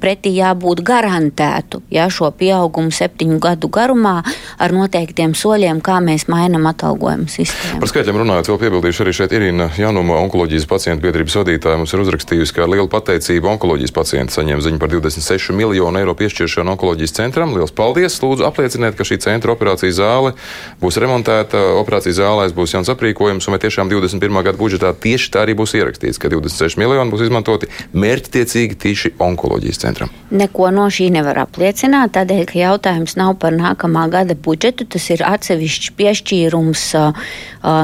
pretī 0.00 0.34
jābūt 0.36 0.82
garantētu 0.86 1.82
ja, 1.92 2.08
šo 2.12 2.30
pieaugumu 2.36 2.92
septiņu 2.94 3.38
gadu 3.42 3.70
garumā 3.72 4.18
ar 4.58 4.74
noteiktiem 4.74 5.34
soļiem, 5.38 5.82
kā 5.84 5.98
mēs 6.04 6.26
mainām 6.32 6.66
atalgojumu 6.70 7.30
sistēmu. 7.32 7.80
Par 7.82 7.92
skaitļiem 7.92 8.20
runājot, 8.22 8.50
vēl 8.52 8.60
piebildīšu 8.64 9.04
arī 9.04 9.14
šeit 9.16 9.36
Irina 9.36 9.68
Januma, 9.78 10.18
onkoloģijas 10.26 10.68
pacientu 10.70 11.06
biedrības 11.06 11.38
vadītāja, 11.40 11.80
mums 11.80 11.94
ir 11.94 12.04
uzrakstījusi, 12.04 12.56
ka 12.56 12.66
ar 12.66 12.72
lielu 12.74 12.88
pateicību 12.92 13.52
onkoloģijas 13.54 13.94
pacienti 13.96 14.36
saņem 14.36 14.62
ziņu 14.64 14.82
par 14.82 14.92
26 14.92 15.56
miljonu 15.56 16.02
eiro 16.02 16.14
piešķiršanu 16.18 16.74
onkoloģijas 16.76 17.16
centram. 17.18 17.54
Lielas 17.56 17.74
paldies! 17.74 18.18
Lūdzu, 18.22 18.46
aplieciniet, 18.46 18.96
ka 18.98 19.06
šī 19.06 19.18
centra 19.24 19.54
operācijas 19.56 19.98
zāle 19.98 20.34
būs 20.82 20.98
remontēta, 21.02 21.60
operācijas 21.80 22.20
zālēs 22.20 22.54
būs 22.56 22.76
jauns 22.76 22.90
aprīkojums, 22.92 23.48
un 23.48 23.56
vai 23.56 23.60
tiešām 23.62 23.90
21. 23.90 24.42
gada 24.46 24.58
budžetā 24.58 24.92
tieši 24.94 25.32
tā 25.34 25.42
arī 25.44 25.56
būs 25.58 25.74
ierakstīts, 25.78 26.20
ka 26.22 26.30
26 26.32 26.71
6 26.72 26.80
miljoni 26.80 27.12
būs 27.12 27.26
izmantoti 27.26 27.68
mērķtiecīgi 27.92 28.78
tieši 28.84 29.12
onkoloģijas 29.22 29.80
centram? 29.82 30.12
Neko 30.32 30.70
no 30.74 30.88
šī 30.92 31.10
nevar 31.14 31.42
apliecināt, 31.44 32.14
tādēļ, 32.16 32.44
ka 32.48 32.58
jautājums 32.60 33.16
nav 33.20 33.36
par 33.42 33.54
nākamā 33.56 34.06
gada 34.12 34.36
budžetu. 34.36 34.86
Tas 34.92 35.10
ir 35.12 35.24
atsevišķs 35.26 35.92
piešķīrums, 35.98 36.86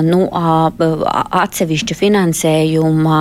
nu, 0.08 0.22
atsevišķa 1.42 1.98
finansējuma 1.98 3.20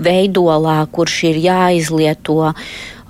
veidolā, 0.00 0.78
kurš 0.94 1.18
ir 1.32 1.42
jāizlieto 1.48 2.54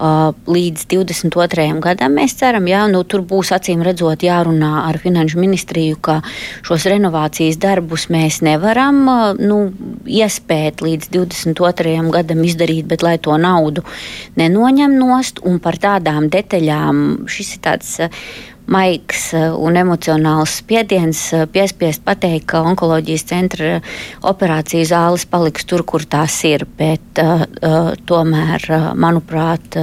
līdz 0.01 0.87
22. 0.89 1.67
gadam. 1.85 2.15
Mēs 2.17 2.35
ceram, 2.41 2.67
ka 2.71 2.87
nu, 2.89 3.03
tur 3.05 3.23
būs 3.27 3.53
acīm 3.53 3.83
redzot 3.85 4.25
jārunā 4.25 4.87
ar 4.89 4.99
Finanšu 5.01 5.41
ministriju, 5.41 5.99
ka 6.01 6.21
šos 6.67 6.87
renovācijas 6.89 7.61
darbus 7.61 8.09
mēs 8.13 8.41
nevaram 8.47 9.03
nu, 9.39 9.59
iespēt 10.09 10.81
līdz 10.85 11.13
22. 11.13 11.97
gadam 12.15 12.45
izdarīt, 12.45 12.89
bet 12.89 13.05
lai 13.05 13.19
to 13.19 13.37
naudu 13.37 13.85
nenoņem 14.41 14.97
nost 14.97 15.43
un 15.45 15.61
par 15.61 15.77
tādām 15.81 16.31
detaļām 16.33 17.29
šis 17.29 17.57
ir 17.57 17.65
tāds 17.69 17.99
maigs 18.71 19.31
eh, 19.35 19.49
un 19.51 19.77
emocionāls 19.79 20.59
spiediens 20.61 21.21
eh, 21.35 21.47
piespiest 21.51 22.05
pateikt, 22.07 22.47
ka 22.51 22.63
onkoloģijas 22.67 23.25
centra 23.27 23.73
operāciju 24.27 24.87
zāles 24.89 25.27
paliks 25.31 25.67
tur, 25.69 25.85
kur 25.87 26.05
tās 26.09 26.37
ir. 26.49 26.67
Bet 26.81 27.19
uh, 27.21 27.45
tomēr, 28.09 28.65
manuprāt, 28.99 29.77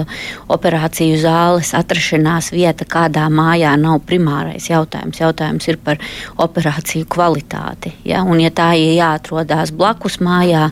operāciju 0.52 1.18
zāles 1.22 1.74
atrašanās 1.78 2.50
vieta 2.54 2.88
kādā 2.90 3.28
mājā 3.34 3.74
nav 3.80 4.00
primārais 4.08 4.70
jautājums. 4.70 5.20
Jautājums 5.22 5.68
ir 5.70 5.80
par 5.84 6.02
operāciju 6.42 7.08
kvalitāti. 7.12 7.94
Ja? 8.08 8.24
Un, 8.26 8.42
ja 8.44 8.52
tā 8.54 8.72
ir 8.80 8.98
jāatrodas 8.98 9.74
blakus 9.76 10.20
mājā 10.24 10.70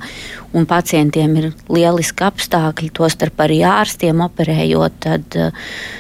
un 0.56 0.68
pacientiem 0.70 1.34
ir 1.39 1.50
lieliski 1.68 2.24
apstākļi, 2.26 2.91
tostarp 2.96 3.41
arī 3.44 3.60
ārstiem 3.68 4.22
operējot, 4.24 5.00
tad 5.04 5.38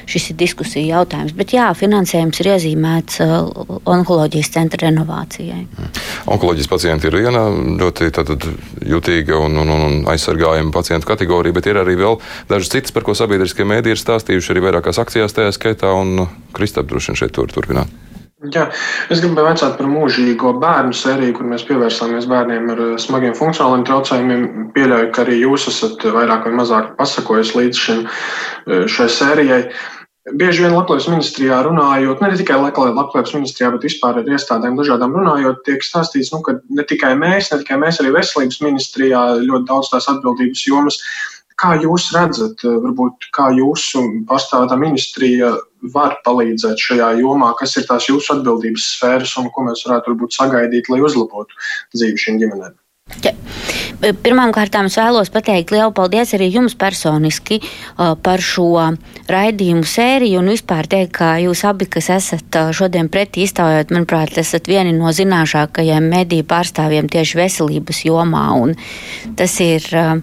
šis 0.09 0.29
ir 0.31 0.39
diskusija 0.39 0.99
jautājums. 1.01 1.35
Bet 1.35 1.51
jā, 1.57 1.67
finansējums 2.05 2.41
ir 2.41 2.49
iezīmēts 2.53 3.19
uh, 3.23 3.79
onkoloģijas 3.89 4.51
centra 4.53 4.85
renovācijai. 4.85 5.65
Mm. 5.65 5.89
Onkoloģijas 6.35 6.69
pacienti 6.69 7.09
ir 7.09 7.17
viena 7.17 7.47
ļoti 7.49 8.11
tātad, 8.13 8.45
jutīga 8.85 9.39
un, 9.41 9.57
un, 9.57 9.69
un 9.73 9.99
aizsargājama 10.11 10.73
pacientu 10.73 11.09
kategorija, 11.09 11.55
bet 11.55 11.69
ir 11.71 11.81
arī 11.81 11.97
vēl 11.97 12.19
dažas 12.49 12.71
citas, 12.73 12.93
par 12.93 13.05
ko 13.05 13.15
sabiedriskie 13.17 13.65
mēdī 13.65 13.95
ir 13.95 14.01
stāstījuši 14.01 14.53
arī 14.53 14.67
vairākās 14.69 15.01
akcijās 15.01 15.33
tajā 15.35 15.53
skaitā, 15.55 15.93
un 15.93 16.27
Kristap 16.55 16.87
droši 16.87 17.11
vien 17.11 17.23
šeit 17.23 17.33
tur 17.35 17.51
turpināt. 17.51 17.89
Jā, 18.53 18.67
es 19.09 19.23
gribēju 19.23 19.47
jautāt 19.47 19.77
par 19.79 19.87
mūžīgo 19.89 20.51
bērnu 20.61 20.93
sēriju, 20.93 21.33
kur 21.37 21.47
mēs 21.49 21.63
pievērsāmies 21.65 22.27
bērniem 22.29 22.67
ar 22.75 22.81
smagiem 23.01 23.33
funkcionāliem 23.33 23.85
traucējumiem. 23.87 24.43
Pieļauju, 24.75 25.09
ka 25.15 25.23
arī 25.23 25.39
jūs 25.39 25.65
esat 25.71 26.03
vairāk 26.13 26.45
vai 26.45 26.53
mazāk 26.59 26.91
pasakojis 26.99 27.55
līdz 27.57 27.81
šim, 27.87 28.03
šai 28.91 29.07
sērijai. 29.17 29.61
Bieži 30.25 30.63
vien 30.63 30.73
Latvijas 30.73 31.05
ministrijā 31.05 31.59
runājot, 31.67 32.21
ne 32.23 32.31
tikai 32.33 32.55
Latvijas 32.57 33.35
ministrijā, 33.35 33.69
bet 33.75 33.85
vispār 33.85 34.17
ar 34.23 34.31
iestādēm 34.33 34.73
dažādām 34.79 35.13
runājot, 35.13 35.61
tiek 35.67 35.85
stāstīts, 35.85 36.31
nu, 36.33 36.41
ka 36.41 36.57
ne 36.73 36.85
tikai 36.89 37.13
mēs, 37.19 37.51
ne 37.53 37.61
tikai 37.61 37.77
mēs, 37.83 38.01
arī 38.01 38.15
veselības 38.15 38.57
ministrijā 38.65 39.21
ļoti 39.43 39.69
daudz 39.69 39.93
tās 39.93 40.09
atbildības 40.09 40.65
jomas 40.65 40.97
Kā 41.61 41.71
jūs 41.79 42.09
redzat, 42.11 42.65
varbūt 42.67 43.29
kā 43.35 43.45
jūsu 43.55 44.01
pārstāvētā 44.27 44.75
ministrija 44.79 45.53
var 45.93 46.17
palīdzēt 46.27 46.81
šajā 46.83 47.13
jomā, 47.21 47.53
kas 47.59 47.77
ir 47.79 47.85
tās 47.87 48.09
jūsu 48.09 48.33
atbildības 48.35 48.89
sfēras 48.97 49.37
un 49.39 49.47
ko 49.55 49.63
mēs 49.69 49.85
varētu 49.87 50.11
varbūt 50.11 50.35
sagaidīt, 50.35 50.91
lai 50.91 50.99
uzlabotu 51.07 51.55
dzīvi 51.95 52.25
šīm 52.25 52.41
ģimenēm? 52.43 52.75
Ja. 53.21 53.31
Pirmkārt, 54.01 54.73
es 54.79 54.95
vēlos 54.97 55.29
pateikt 55.33 55.69
lielu 55.73 55.91
paldies 55.93 56.31
arī 56.33 56.47
jums 56.49 56.73
personiski 56.81 57.59
uh, 57.61 58.15
par 58.17 58.41
šo 58.41 58.65
raidījumu 59.29 59.85
sēriju 59.85 60.39
un 60.41 60.49
vispār 60.49 60.89
teikt, 60.89 61.11
ka 61.19 61.27
jūs 61.43 61.61
abi, 61.69 61.85
kas 61.95 62.09
esat 62.15 62.57
uh, 62.57 62.71
šodien 62.73 63.11
pretī 63.13 63.45
iztaujot, 63.45 63.93
manuprāt, 63.93 64.33
esat 64.41 64.65
vieni 64.71 64.95
no 64.97 65.13
zināšākajiem 65.13 66.09
mediju 66.15 66.47
pārstāvjiem 66.49 67.11
tieši 67.13 67.41
veselības 67.43 68.01
jomā. 68.09 68.47
Tas 69.37 69.59
ir 69.61 69.85
uh, 69.93 70.17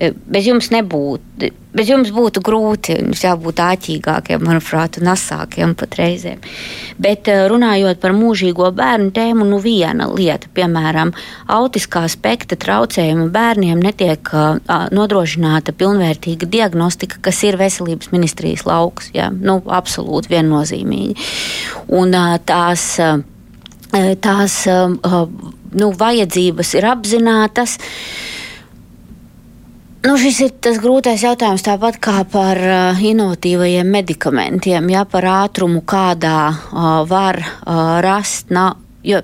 bez 0.00 0.46
jums 0.48 0.70
nebūtu. 0.72 1.50
Bez 1.70 1.86
jums 1.86 2.08
būtu 2.10 2.40
grūti, 2.42 2.96
jums 2.98 3.20
jābūt 3.22 3.60
āķīgākiem, 3.62 4.42
manuprāt, 4.42 4.96
un 4.98 5.10
asākiem 5.12 5.76
pat 5.78 5.94
reizēm. 6.00 6.40
Bet 6.98 7.28
eh, 7.30 7.44
runājot 7.52 8.00
par 8.02 8.14
mūžīgo 8.16 8.72
bērnu 8.74 9.12
tēmu, 9.14 9.46
nu 9.46 9.60
viena 9.62 10.08
lieta, 10.10 10.50
piemēram, 10.56 11.12
autiskā 11.52 12.02
spektra 12.10 12.58
traucējumu 12.60 13.28
bērniem 13.30 13.84
netiek 13.84 14.32
uh, 14.34 14.56
nodrošināta 14.90 15.76
pilnvērtīga 15.78 16.48
diagnostika, 16.50 17.20
kas 17.28 17.44
ir 17.46 17.60
veselības 17.60 18.10
ministrijas 18.14 18.66
lauks. 18.66 19.12
Ja? 19.14 19.28
Nu, 19.30 19.60
absolūti 19.68 20.32
viennozīmīgi. 20.34 21.30
Un 22.00 22.18
tās, 22.48 22.90
uh, 23.04 23.22
tās 24.24 24.58
nu, 24.66 25.94
vajadzības 26.02 26.74
ir 26.80 26.90
apzinātas. 26.90 27.78
Nu, 30.00 30.14
šis 30.16 30.38
ir 30.40 30.52
tas 30.64 30.78
grūtais 30.80 31.20
jautājums, 31.20 31.60
tāpat 31.60 31.98
kā 32.00 32.22
par 32.32 32.56
uh, 32.56 33.02
inovatīvajiem 33.04 33.90
medikamentiem, 33.92 34.86
ja 34.88 35.02
par 35.04 35.26
ātrumu, 35.28 35.82
kādā 35.84 36.38
uh, 36.48 37.02
var 37.04 37.36
uh, 37.42 37.98
rast. 38.00 38.48
Na, 38.48 38.70
jo 39.04 39.20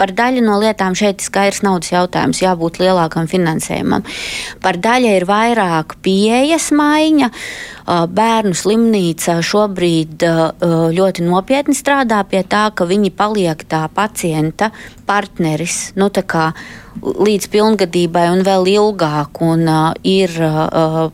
par 0.00 0.14
daļu 0.16 0.44
no 0.46 0.56
lietām 0.62 0.96
šeit 0.96 1.20
ir 1.20 1.28
skaidrs 1.28 1.60
naudas 1.66 1.92
jautājums, 1.92 2.40
jābūt 2.40 2.80
lielākam 2.80 3.28
finansējumam. 3.30 4.06
Par 4.64 4.80
daļu 4.80 5.12
ir 5.18 5.28
vairāk 5.28 5.98
pieejas 6.04 6.70
maiņa. 6.72 7.30
Bērnu 7.90 8.54
slimnīca 8.54 9.40
šobrīd 9.42 10.22
ļoti 10.94 11.24
nopietni 11.26 11.74
strādā 11.74 12.20
pie 12.30 12.44
tā, 12.46 12.68
ka 12.70 12.86
viņi 12.86 13.10
paliek 13.18 13.64
tā 13.68 13.86
pacienta 13.92 14.70
partneris. 15.10 15.90
Nu, 15.98 16.08
līdz 17.00 17.48
pilngadībai 17.52 18.26
un 18.34 18.44
vēl 18.46 18.68
ilgāk. 18.74 19.40
Un, 19.44 19.66
uh, 19.70 19.90
ir 20.06 20.32
uh, 20.44 21.10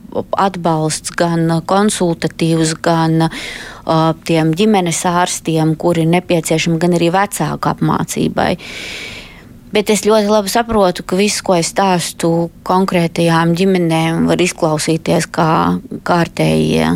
atbalsts 0.46 1.14
gan 1.16 1.60
konsultatīvs, 1.68 2.76
gan 2.84 3.28
uh, 3.28 3.40
tiem 4.26 4.54
ģimenes 4.56 5.02
ārstiem, 5.08 5.74
kuri 5.78 6.06
nepieciešami, 6.10 6.80
gan 6.82 6.96
arī 6.98 7.12
vecāku 7.14 7.70
apmācībai. 7.72 8.52
Bet 9.74 9.90
es 9.92 10.04
ļoti 10.06 10.30
labi 10.30 10.50
saprotu, 10.50 11.04
ka 11.04 11.18
viss, 11.18 11.42
ko 11.44 11.56
es 11.58 11.72
stāstu 11.74 12.48
konkrētajām 12.66 13.52
ģimenēm, 13.58 14.24
var 14.30 14.40
izklausīties 14.40 15.28
kā 15.34 15.50
kārtējie 16.06 16.94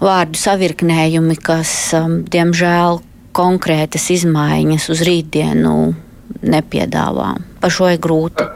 vārdu 0.00 0.40
savirknējumi, 0.40 1.36
kas, 1.44 1.72
um, 1.96 2.20
diemžēl, 2.28 3.00
konkrētas 3.36 4.08
izmaiņas 4.16 4.88
uz 4.92 5.04
rītdienu 5.06 5.74
nepiedāvā. 6.40 7.34
Par 7.60 7.74
šo 7.74 7.90
ir 7.92 8.00
grūti. 8.02 8.46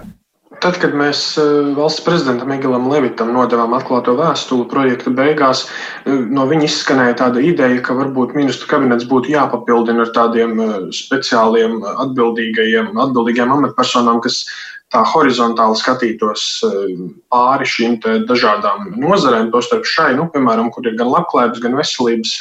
Tad, 0.65 0.79
kad 0.81 0.95
mēs 0.97 1.19
eh, 1.37 1.73
valsts 1.77 2.01
prezidentam 2.07 2.49
Migelam 2.49 2.87
Levitam 2.89 3.35
nodevām 3.37 3.75
atklāto 3.77 4.15
vēstuli 4.17 4.65
projekta 4.71 5.11
beigās, 5.13 5.67
eh, 6.09 6.23
no 6.33 6.47
viņa 6.49 6.65
izskanēja 6.65 7.19
tāda 7.19 7.43
ideja, 7.45 7.83
ka 7.85 7.93
varbūt 7.99 8.33
ministru 8.39 8.71
kabinets 8.71 9.05
būtu 9.11 9.35
jāpapildina 9.35 10.07
ar 10.07 10.13
tādiem 10.17 10.63
eh, 10.65 10.73
speciāliem 10.97 11.83
atbildīgajiem, 11.93 12.95
atbildīgiem 12.97 13.53
amatpersonām, 13.59 14.23
kas 14.25 14.47
tā 14.95 15.03
horizontāli 15.11 15.77
skatītos 15.77 16.43
pāri 17.33 17.67
šīm 17.67 17.97
dažādām 18.29 18.93
nozarēm, 19.03 19.51
tostarp 19.53 19.85
šai, 19.91 20.13
nu, 20.17 20.29
piemēram, 20.33 20.71
kur 20.73 20.87
ir 20.87 20.95
gan 20.97 21.11
labklājības, 21.11 21.61
gan 21.65 21.75
veselības 21.77 22.37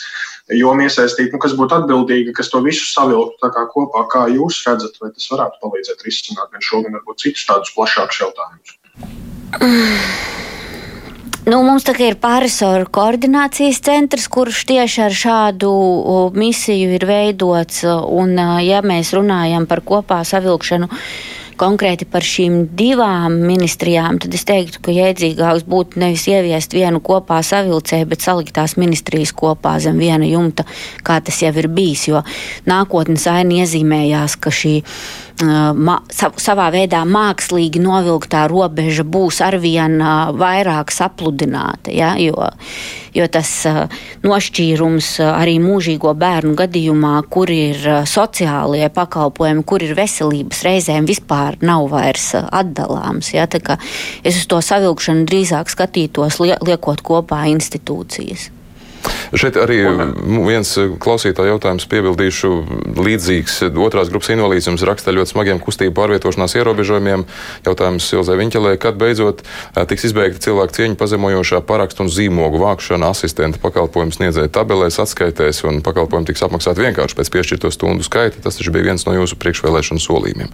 joma 0.51 0.87
iesaistīta, 0.87 1.35
nu, 1.35 1.41
kas 1.43 1.55
būtu 1.59 1.77
atbildīga, 1.79 2.33
kas 2.35 2.51
to 2.51 2.59
visu 2.65 2.85
savilktu 2.89 3.51
kopā. 3.71 4.03
Kā 4.11 4.25
jūs 4.33 4.63
redzat, 4.67 4.99
vai 5.01 5.13
tas 5.13 5.29
varētu 5.31 5.61
palīdzēt 5.63 6.03
risināt 6.07 6.51
gan 6.51 6.63
šo, 6.63 6.83
gan 6.83 6.99
varbūt 6.99 7.23
citus 7.25 7.47
tādus 7.49 7.73
plašākus 7.77 8.23
jautājumus? 8.25 8.77
Nu, 11.43 11.57
mums 11.59 11.83
ir 11.99 12.15
pārisoru 12.23 12.87
koordinācijas 12.87 13.81
centrs, 13.83 14.29
kurš 14.31 14.61
tieši 14.69 15.01
ar 15.03 15.11
šādu 15.11 15.71
misiju 16.39 16.93
ir 16.95 17.03
veidots. 17.03 17.81
Un, 17.83 18.31
ja 18.63 18.79
mēs 18.79 19.11
runājam 19.11 19.67
par 19.67 19.81
kopā 19.83 20.21
savilkšanu, 20.23 20.87
konkrēti 21.59 22.07
par 22.09 22.25
šīm 22.25 22.69
divām 22.77 23.35
ministrijām, 23.47 24.19
tad 24.23 24.35
es 24.37 24.45
teiktu, 24.49 24.81
ka 24.83 24.93
jēdzīgāks 24.95 25.65
būtu 25.69 26.01
nevis 26.01 26.25
ieviest 26.31 26.75
vienu 26.75 27.01
kopā 27.03 27.41
savilcēju, 27.45 28.09
bet 28.11 28.25
salikt 28.25 28.55
tās 28.57 28.77
ministrijas 28.79 29.33
kopā 29.37 29.75
zem 29.83 30.01
viena 30.01 30.27
jumta, 30.27 30.65
kā 31.05 31.19
tas 31.23 31.41
jau 31.43 31.53
ir 31.61 31.69
bijis. 31.71 32.07
Jo 32.11 32.23
nākotnes 32.69 33.27
aina 33.31 33.63
iezīmējās, 33.63 34.37
ka 34.41 34.53
šī 34.53 34.79
uh, 35.41 35.99
savā 36.37 36.67
veidā 36.73 37.03
mākslīgi 37.07 37.81
novilktā 37.83 38.45
robeža 38.51 39.05
būs 39.07 39.41
arvien 39.45 39.99
uh, 40.01 40.31
vairāk 40.37 40.93
sapludināta. 40.93 41.91
Ja? 41.93 42.13
Jo, 42.19 42.49
jo 43.15 43.27
tas 43.31 43.51
uh, 43.69 43.83
nošķīrums 44.25 45.09
arī 45.25 45.57
mūžīgo 45.63 46.13
bērnu 46.19 46.55
gadījumā, 46.59 47.15
kur 47.33 47.51
ir 47.53 47.79
sociālie 48.09 48.89
pakalpojumi, 48.93 49.65
kur 49.67 49.83
ir 49.85 49.95
veselības 49.97 50.63
reizēm 50.67 51.09
vispār 51.09 51.59
nav 51.61 51.89
vairs 51.93 52.31
atdalāms. 52.43 53.33
Ja? 53.35 53.47
Es 54.23 54.39
uz 54.39 54.49
to 54.49 54.61
savilkšanu 54.63 55.27
drīzāk 55.29 55.71
skatītos, 55.71 56.41
liekot 56.41 57.03
kopā 57.05 57.45
institūcijas. 57.53 58.51
Šeit 59.33 59.57
arī 59.57 59.79
viens 60.45 60.69
klausītāja 61.01 61.55
jautājums 61.55 61.87
piebildīšu 61.89 62.51
līdzīgs 63.03 63.63
otrās 63.81 64.11
grupas 64.13 64.29
invalīds 64.33 64.69
jums 64.69 64.85
raksta 64.85 65.13
ļoti 65.15 65.33
smagiem 65.33 65.61
kustību 65.63 65.95
pārvietošanās 65.97 66.55
ierobežojumiem. 66.59 67.25
Jautājums 67.65 68.07
Silzai 68.09 68.37
Viņķelē, 68.39 68.75
kad 68.81 68.99
beidzot 69.01 69.41
tiks 69.89 70.07
izbeigta 70.09 70.43
cilvēku 70.45 70.77
cieņu 70.77 70.99
pazemojošā 71.01 71.63
parakstu 71.67 72.05
un 72.05 72.13
zīmogu 72.13 72.61
vākšana 72.61 73.09
asistenta 73.13 73.61
pakalpojumu 73.63 74.15
sniedzēja 74.15 74.53
tabelēs, 74.53 75.01
atskaitēs 75.01 75.63
un 75.69 75.81
pakalpojumi 75.85 76.29
tiks 76.29 76.45
apmaksāti 76.45 76.85
vienkārši 76.85 77.19
pēc 77.19 77.33
piešķirto 77.33 77.73
stundu 77.73 78.05
skaita. 78.05 78.43
Tas 78.45 78.61
taču 78.61 78.75
bija 78.75 78.91
viens 78.91 79.07
no 79.09 79.17
jūsu 79.17 79.39
priekšvēlēšanu 79.41 80.03
solījumiem. 80.03 80.53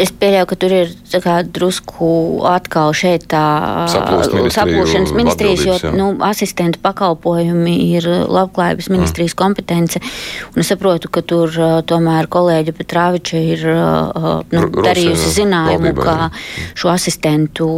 Es 0.00 0.10
pieļauju, 0.10 0.46
ka 0.50 0.56
tur 0.58 0.74
ir 0.74 0.92
kā, 1.22 1.36
drusku 1.46 2.08
atkal 2.48 2.94
šeit 2.96 3.26
tā 3.30 3.44
saplūšanas 3.92 5.12
ministrijas, 5.14 5.64
jo 5.64 5.76
jā. 5.78 5.92
nu, 5.94 6.08
asistentu 6.26 6.80
pakalpojumi 6.82 7.74
ir 7.94 8.08
labklājības 8.08 8.88
mm. 8.90 8.96
ministrijas 8.98 9.34
mm. 9.34 9.40
kompetence. 9.40 10.02
Un 10.54 10.64
es 10.64 10.70
saprotu, 10.72 11.10
ka 11.12 11.22
tur 11.26 11.54
tomēr 11.88 12.28
kolēģi 12.32 12.74
Petrāviča 12.76 13.42
ir 13.54 13.64
nu, 13.68 14.64
darījusi 14.74 15.32
zinājumu, 15.38 15.94
ka 15.98 16.30
šo 16.74 16.90
asistentu 16.94 17.68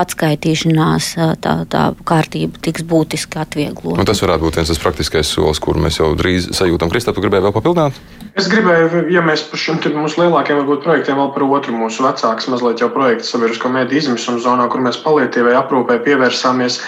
atskaitīšanās 0.00 1.12
tā, 1.42 1.56
tā 1.70 1.84
kārtība 2.06 2.62
tiks 2.62 2.86
būtiski 2.86 3.40
atvieglota. 3.42 3.98
Un 3.98 4.08
tas 4.08 4.22
varētu 4.22 4.46
būt 4.46 4.60
viens 4.60 4.70
tas 4.70 4.82
praktiskais 4.82 5.34
solis, 5.34 5.60
kuru 5.62 5.82
mēs 5.84 6.00
jau 6.00 6.12
drīz 6.18 6.50
sajūtam. 6.56 6.90
Kristap, 6.92 7.16
tu 7.16 7.24
gribēji 7.24 7.46
vēl 7.48 7.54
papildināt? 7.54 7.98
Es 8.38 8.46
gribēju, 8.50 9.08
ja 9.10 9.22
mēs 9.26 9.42
par 9.50 9.60
šiem 9.60 9.80
mūsu 9.96 10.22
lielākajiem 10.22 10.60
varbūt, 10.62 10.84
projektiem 10.84 11.09
vēl 11.18 11.30
par 11.34 11.44
otru 11.46 11.74
mūsu 11.76 12.04
vecāks, 12.04 12.48
mazliet 12.52 12.82
jau 12.82 12.90
projektu 12.92 13.28
sabiedrisko 13.28 13.70
mediju 13.72 14.02
izmisuma 14.02 14.42
zonā, 14.42 14.68
kur 14.70 14.82
mēs 14.84 15.00
palietīvai 15.04 15.56
aprūpē 15.58 15.98
pievērsāmies. 16.06 16.80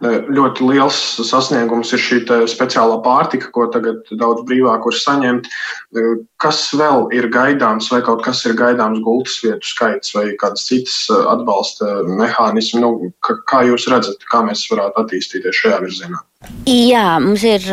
Ļoti 0.00 0.64
liels 0.64 0.98
sasniegums 1.28 1.90
ir 1.92 2.00
šī 2.00 2.20
speciālā 2.48 3.00
pārtika, 3.04 3.50
ko 3.52 3.66
tagad 3.72 4.08
daudz 4.16 4.46
brīvāk 4.48 4.86
var 4.88 4.96
saņemt. 4.96 5.50
Kas 6.40 6.62
vēl 6.72 7.10
ir 7.12 7.28
gaidāms, 7.32 7.90
vai 7.92 8.00
kaut 8.06 8.24
kas 8.24 8.40
ir 8.48 8.56
gaidāms 8.56 9.02
gultas 9.04 9.36
vietu 9.44 9.68
skaits 9.68 10.14
vai 10.16 10.30
kādas 10.40 10.64
citas 10.70 11.02
atbalsta 11.12 12.00
mehānismi? 12.08 12.80
Nu, 12.80 13.12
kā 13.50 13.60
jūs 13.68 13.90
redzat, 13.92 14.24
kā 14.32 14.40
mēs 14.46 14.64
varētu 14.72 15.04
attīstīties 15.04 15.60
šajā 15.60 15.82
virzienā? 15.84 16.24
Jā, 16.64 17.18
mums 17.20 17.42
ir 17.44 17.66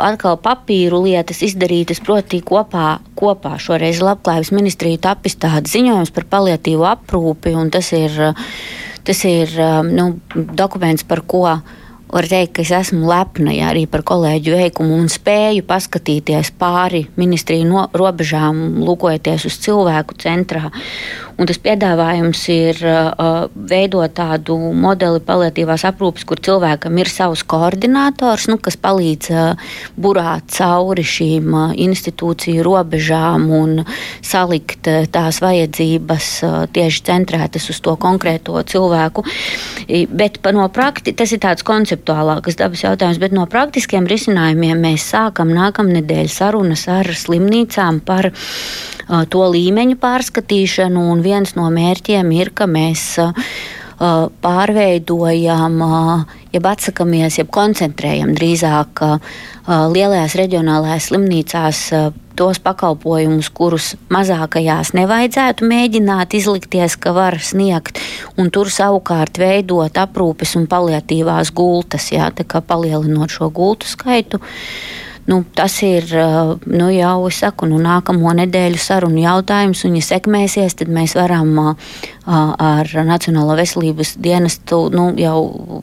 atkal 0.00 0.38
papīru 0.40 1.02
lietas 1.04 1.42
izdarītas, 1.44 2.00
proti, 2.00 2.40
kopā, 2.40 2.94
kopā 3.18 3.58
šoreiz 3.60 4.00
Labklājības 4.00 4.54
ministrija 4.56 5.02
tapis 5.10 5.36
tāds 5.36 5.74
ziņojums 5.76 6.14
par 6.16 6.24
paliatīvu 6.32 6.88
aprūpi, 6.88 7.52
un 7.60 7.68
tas 7.74 7.92
ir, 7.92 8.16
tas 9.04 9.24
ir 9.28 9.52
nu, 9.88 10.14
dokuments, 10.34 11.04
par 11.06 11.24
ko 11.28 11.46
var 12.14 12.28
teikt, 12.30 12.52
ka 12.56 12.62
es 12.62 12.70
esmu 12.74 13.08
lepna 13.08 13.54
ja, 13.54 13.72
arī 13.72 13.88
par 13.90 14.04
kolēģu 14.06 14.54
veikumu 14.54 14.98
un 15.00 15.08
spēju 15.10 15.64
paskatīties 15.66 16.52
pāri 16.60 17.04
ministriju 17.18 17.66
no, 17.66 17.86
robežām, 17.96 18.84
lūkojoties 18.86 19.48
uz 19.48 19.58
cilvēku 19.64 20.18
centrā. 20.22 20.70
Un 21.34 21.48
tas 21.50 21.58
piedāvājums 21.58 22.40
ir 22.54 22.78
uh, 22.86 23.46
veidot 23.50 24.12
tādu 24.14 24.54
modeli 24.78 25.18
paliatīvās 25.24 25.82
aprūpes, 25.88 26.22
kur 26.28 26.38
cilvēkam 26.38 26.94
ir 27.02 27.10
savs 27.10 27.42
koordinators, 27.50 28.46
nu, 28.52 28.60
kas 28.62 28.78
palīdz 28.78 29.30
uh, 29.34 29.72
burāt 29.98 30.52
cauri 30.54 31.02
šīm 31.02 31.50
uh, 31.50 31.74
institūciju 31.86 32.62
robežām 32.66 33.48
un 33.50 33.82
salikt 34.22 34.86
uh, 34.90 35.08
tās 35.10 35.42
vajadzības 35.42 36.30
uh, 36.46 36.56
tieši 36.70 37.04
centrētas 37.10 37.66
uz 37.74 37.82
to 37.82 37.96
konkrēto 37.98 38.62
cilvēku. 38.70 39.26
Bet 40.14 40.38
no 40.54 40.68
prakti, 40.70 41.16
tas 41.18 41.34
ir 41.34 41.42
tāds 41.42 41.66
konceptuālāks 41.66 42.62
dabas 42.62 42.86
jautājums, 42.86 43.18
bet 43.18 43.34
no 43.34 43.48
praktiskiem 43.50 44.06
risinājumiem 44.06 44.86
mēs 44.86 45.10
sākam 45.16 45.50
nākamnedēļ 45.56 46.30
sarunas 46.30 46.86
ar 46.94 47.10
slimnīcām 47.10 48.04
par 48.06 48.30
uh, 48.30 48.93
to 49.30 49.46
līmeņu 49.54 49.96
pārskatīšanu, 50.02 51.08
un 51.12 51.24
viens 51.24 51.56
no 51.58 51.70
mērķiem 51.72 52.30
ir, 52.36 52.52
ka 52.56 52.68
mēs 52.70 53.06
uh, 53.22 53.48
pārveidojam, 54.42 55.78
jeb 56.52 56.66
atsakāmies, 56.66 57.38
jeb 57.38 57.50
koncentrējam 57.54 58.34
drīzāk 58.34 59.02
lielajās 59.66 60.34
reģionālajās 60.38 61.08
slimnīcās 61.10 61.80
tos 62.34 62.58
pakalpojumus, 62.58 63.50
kurus 63.54 63.92
mazākajās 64.10 64.92
nevajadzētu 64.98 65.68
mēģināt 65.70 66.34
izlikties, 66.34 66.96
ka 66.98 67.14
var 67.14 67.38
sniegt, 67.38 68.00
un 68.36 68.50
tur 68.50 68.72
savukārt 68.74 69.38
veidot 69.38 69.94
aprūpes 69.94 70.56
un 70.58 70.66
paliatīvās 70.66 71.54
gultas, 71.54 72.10
jā, 72.10 72.32
tā 72.34 72.46
kā 72.46 72.60
palielinot 72.60 73.30
šo 73.30 73.52
gultu 73.54 73.86
skaitu. 73.86 74.42
Nu, 75.24 75.40
tas 75.56 75.78
ir 75.82 76.04
nu, 76.68 76.88
jau 76.92 77.30
saku, 77.32 77.68
nu, 77.70 77.78
nākamo 77.80 78.34
nedēļu 78.42 78.80
sarunu 78.80 79.22
jautājums, 79.22 79.84
un, 79.88 79.96
ja 79.96 80.04
sekmēsies, 80.04 80.76
tad 80.80 80.90
mēs 80.92 81.16
varam 81.16 81.54
ar 82.26 82.90
Nacionālo 83.04 83.56
veselības 83.58 84.14
dienestu 84.22 84.88
nu, 84.94 85.10
jau 85.20 85.82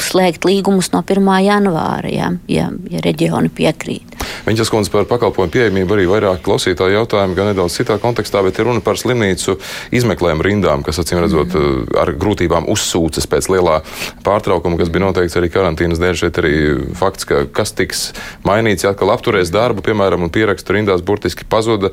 slēgt 0.00 0.46
līgumus 0.46 0.92
no 0.92 1.02
1. 1.04 1.28
janvāra, 1.44 2.08
ja, 2.12 2.32
ja, 2.48 2.70
ja 2.90 3.02
reģioni 3.04 3.50
piekrīt. 3.52 4.12
Viņas 4.46 4.70
kundze 4.72 4.92
par 4.92 5.06
pakalpojumu 5.10 5.52
pieejamību 5.52 5.96
arī 5.96 6.06
vairāk 6.10 6.42
klausītāju 6.46 6.96
jautājumu, 6.96 7.36
gan 7.36 7.50
nedaudz 7.50 7.76
citā 7.78 7.98
kontekstā, 8.02 8.42
bet 8.46 8.58
ir 8.58 8.68
runa 8.68 8.82
par 8.84 8.98
slimnīcu 9.00 9.56
izmeklējumu 9.94 10.46
rindām, 10.46 10.84
kas, 10.86 11.00
acīm 11.02 11.20
redzot, 11.22 11.54
mm. 11.54 11.92
ar 12.02 12.12
grūtībām 12.18 12.68
uzsūcas 12.72 13.28
pēc 13.30 13.50
lielā 13.52 13.80
pārtraukuma, 14.26 14.78
kas 14.80 14.92
bija 14.92 15.06
noteikts 15.06 15.38
arī 15.40 15.50
karantīnas 15.52 16.02
dēļ. 16.02 16.18
Šeit 16.22 16.40
arī 16.42 16.54
fakts, 16.98 17.26
ka 17.28 17.44
kas 17.54 17.74
tiks 17.76 18.08
mainīts, 18.46 18.86
ja 18.86 18.92
atkal 18.94 19.12
apturēs 19.14 19.52
darbu, 19.54 19.84
piemēram, 19.86 20.26
un 20.26 20.32
pierakstu 20.34 20.76
rindās 20.76 21.04
burtiski 21.06 21.46
pazuda 21.48 21.92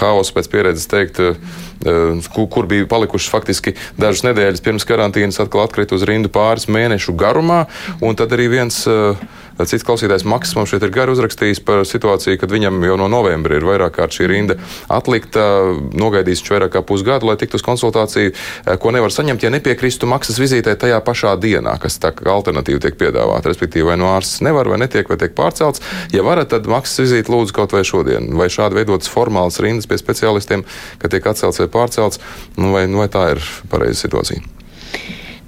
haoss 0.00 0.34
pēc 0.34 0.50
pieredzes 0.52 0.90
teikt, 0.90 1.22
kur, 2.34 2.70
bija 2.70 2.88
palikušas 3.10 3.30
faktiski 3.32 3.74
dažas 3.98 4.22
nedēļas 4.24 4.62
pirms 4.62 4.86
karantīnas, 4.86 5.40
atkal 5.42 5.64
atkrita 5.64 5.96
uz 5.96 6.06
rindu 6.06 6.30
pāris 6.30 6.68
mēnešu 6.70 7.16
garumā, 7.18 7.66
un 8.00 8.14
tad 8.14 8.30
arī 8.32 8.48
viens 8.50 8.86
Cits 9.68 9.84
klausītājs 9.86 10.24
Maks 10.28 10.54
mums 10.56 10.70
šeit 10.72 10.84
ir 10.86 10.92
gari 10.94 11.12
uzrakstījis 11.14 11.62
par 11.66 11.82
situāciju, 11.88 12.38
kad 12.40 12.52
viņam 12.52 12.78
jau 12.86 12.96
no 13.00 13.08
novembra 13.12 13.58
ir 13.58 13.66
vairāk 13.66 13.96
kārt 13.98 14.16
šī 14.16 14.28
rinda 14.30 14.56
atlikta, 14.92 15.44
nogaidījis 15.96 16.44
viņš 16.44 16.52
vairāk 16.54 16.74
kā 16.76 16.82
pusgadu, 16.86 17.28
lai 17.28 17.36
tiktu 17.40 17.58
uz 17.58 17.64
konsultāciju, 17.66 18.34
ko 18.80 18.92
nevar 18.94 19.12
saņemt, 19.14 19.44
ja 19.44 19.52
nepiekristu 19.52 20.08
maksas 20.10 20.40
vizītē 20.40 20.76
tajā 20.80 21.00
pašā 21.04 21.34
dienā, 21.40 21.76
kas 21.82 21.98
tā 22.02 22.12
kā 22.16 22.30
alternatīva 22.32 22.82
tiek 22.86 22.98
piedāvāta. 23.00 23.50
Respektīvi, 23.50 23.88
vai 23.90 23.98
no 24.00 24.12
ārsts 24.14 24.44
nevar, 24.46 24.70
vai 24.70 24.80
netiek, 24.82 25.08
vai 25.10 25.18
tiek 25.20 25.34
pārcelts. 25.36 25.82
Ja 26.14 26.24
varat, 26.26 26.52
tad 26.54 26.68
maksas 26.70 27.04
vizīti 27.06 27.32
lūdzu 27.32 27.56
kaut 27.56 27.74
vai 27.76 27.84
šodien, 27.86 28.32
vai 28.38 28.50
šādi 28.52 28.80
veidotas 28.80 29.10
formālas 29.12 29.60
rindas 29.62 29.90
pie 29.90 30.00
speciālistiem, 30.00 30.64
ka 31.02 31.10
tiek 31.12 31.26
atcelts 31.26 31.62
vai 31.62 31.68
pārcelts, 31.72 32.22
nu, 32.56 32.72
vai, 32.76 32.86
nu, 32.90 33.02
vai 33.02 33.10
tā 33.12 33.30
ir 33.34 33.44
pareiza 33.70 34.06
situācija. 34.06 34.42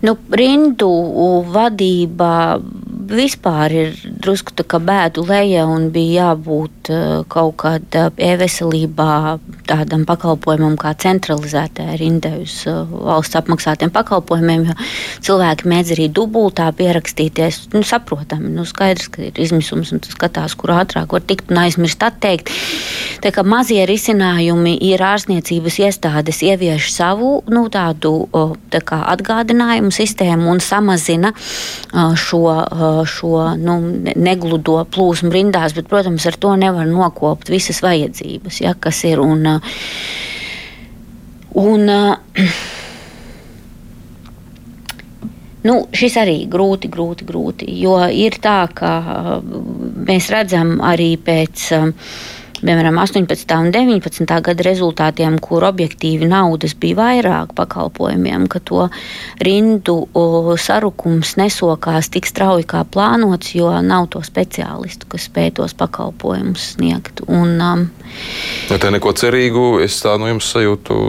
Nu, 0.02 0.16
rindu 0.34 0.90
vadība 1.54 2.58
vispār 3.10 3.72
ir 3.74 3.96
drusku 4.22 4.54
tā 4.56 4.64
kā 4.68 4.78
bēdu 4.82 5.24
leja 5.26 5.64
un 5.70 5.90
bija 5.94 6.32
jābūt 6.32 6.90
uh, 6.92 7.22
kaut 7.30 7.56
kādā 7.62 8.08
e-veselībā 8.16 9.38
tādam 9.68 10.04
pakalpojumam 10.08 10.76
kā 10.80 10.92
centralizētai 10.98 11.96
rindai 12.00 12.34
uz 12.42 12.62
uh, 12.70 12.82
valsts 12.88 13.38
apmaksātiem 13.38 13.92
pakalpojumiem, 13.94 14.68
jo 14.70 14.76
cilvēki 15.28 15.68
mēdz 15.72 15.94
arī 15.96 16.08
dubultā 16.12 16.68
pierakstīties. 16.76 17.62
Nu, 17.74 17.84
saprotami, 17.86 18.50
nu, 18.54 18.66
skaidrs, 18.68 19.10
ka 19.12 19.24
ir 19.28 19.40
izmisums 19.42 19.92
un 19.94 20.02
tas 20.02 20.16
skatās, 20.16 20.56
kur 20.58 20.74
ātrāk 20.76 21.14
var 21.14 21.24
tikt 21.26 21.52
un 21.52 21.62
aizmirst 21.64 22.02
atteikt. 22.06 22.52
Tā 23.22 23.30
kā 23.34 23.44
mazie 23.46 23.84
risinājumi 23.88 24.74
ir 24.88 25.02
ārstniecības 25.06 25.78
iestādes 25.86 26.42
ievieš 26.46 26.90
savu 26.94 27.34
nu, 27.52 27.66
tādu 27.72 28.14
tā 28.72 28.82
kā 28.86 29.02
atgādinājumu 29.12 29.92
sistēmu 29.94 30.50
un 30.52 30.62
samazina 30.62 31.32
šo 32.18 32.42
šo 33.08 33.46
nu, 33.60 33.78
negludo 34.16 34.80
plūsmu 34.92 35.32
rindās, 35.34 35.74
bet, 35.76 35.88
protams, 35.90 36.26
ar 36.28 36.38
to 36.40 36.54
nevar 36.60 36.88
nokopt 36.88 37.52
visas 37.52 37.82
vajadzības, 37.84 38.60
ja, 38.64 38.74
kas 38.78 39.04
ir. 39.08 39.22
Un, 39.22 39.48
un, 41.64 41.90
Nu, 45.62 45.76
šis 45.94 46.16
arī 46.18 46.40
grūti, 46.50 46.88
grūti, 46.90 47.22
grūti. 47.22 47.66
Jo 47.78 48.00
ir 48.10 48.34
tā, 48.42 48.64
ka 48.74 48.88
mēs 50.08 50.26
redzam 50.34 50.80
arī 50.82 51.12
pēc 51.22 51.66
uh, 51.76 51.92
piemēram, 52.62 52.98
18. 53.02 53.56
un 53.58 53.70
19. 53.74 54.26
gada 54.46 54.66
rezultātiem, 54.66 55.38
kur 55.42 55.66
objektīvi 55.68 56.28
naudas 56.30 56.74
bija 56.78 56.98
vairāk 57.00 57.54
pakalpojumiem, 57.58 58.46
ka 58.50 58.62
to 58.64 58.88
rindu 59.42 59.96
sarukums 60.62 61.36
nesokās 61.40 62.10
tik 62.12 62.28
strauji 62.30 62.66
kā 62.72 62.84
plānots, 62.88 63.54
jo 63.56 63.70
nav 63.84 64.08
to 64.14 64.22
speciālistu, 64.26 65.08
kas 65.12 65.28
spēj 65.30 65.54
tos 65.60 65.76
pakalpojumus 65.78 66.72
sniegt. 66.76 67.24
Un, 67.28 67.56
um, 67.60 67.86
ja 68.70 68.78
tā 68.82 68.92
neko 68.94 69.14
cerīgu, 69.16 69.66
es 69.84 70.00
tā 70.04 70.14
no 70.20 70.30
jums 70.30 70.52
sajūtu, 70.54 71.00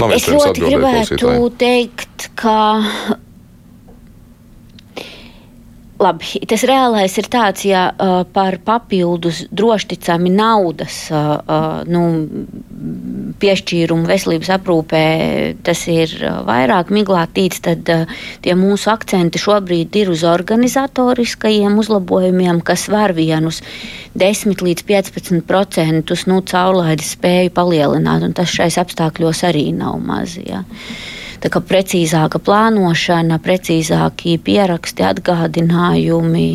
nav 0.00 0.16
es 0.16 0.28
ļoti 0.30 0.66
gribētu 0.68 1.36
teikt, 1.60 2.30
ka 2.38 2.56
Labi, 6.02 6.40
tas 6.50 6.64
reālais 6.66 7.14
ir 7.20 7.28
tāds, 7.30 7.62
ja 7.68 7.82
uh, 7.92 8.22
par 8.26 8.56
papildus 8.64 9.42
drošticami 9.54 10.32
naudas 10.34 10.96
uh, 11.14 11.82
nu, 11.86 12.02
piešķīrumu 13.42 14.08
veselības 14.08 14.50
aprūpē 14.56 15.04
tas 15.66 15.84
ir 15.92 16.14
vairāk 16.48 16.90
miglātīts, 16.94 17.62
tad 17.68 17.92
uh, 17.92 18.10
tie 18.42 18.56
mūsu 18.58 18.90
akcenti 18.92 19.42
šobrīd 19.42 20.00
ir 20.02 20.12
uz 20.12 20.26
organizatoriskajiem 20.26 21.78
uzlabojumiem, 21.82 22.62
kas 22.66 22.88
var 22.92 23.14
vienus 23.14 23.62
10 24.18 24.66
līdz 24.66 24.86
15 24.88 25.46
procentus 25.46 26.26
nu, 26.26 26.42
caurlaides 26.42 27.14
spēju 27.16 27.54
palielināt, 27.54 28.26
un 28.26 28.34
tas 28.36 28.50
šais 28.50 28.80
apstākļos 28.82 29.46
arī 29.48 29.68
nav 29.76 30.00
maz. 30.02 30.34
Ja. 30.42 30.64
Tā 31.42 31.50
kā 31.50 31.62
precīzāka 31.66 32.38
plānošana, 32.42 33.40
precīzākie 33.42 34.38
pieraksti, 34.42 35.06
atgādinājumi. 35.10 36.50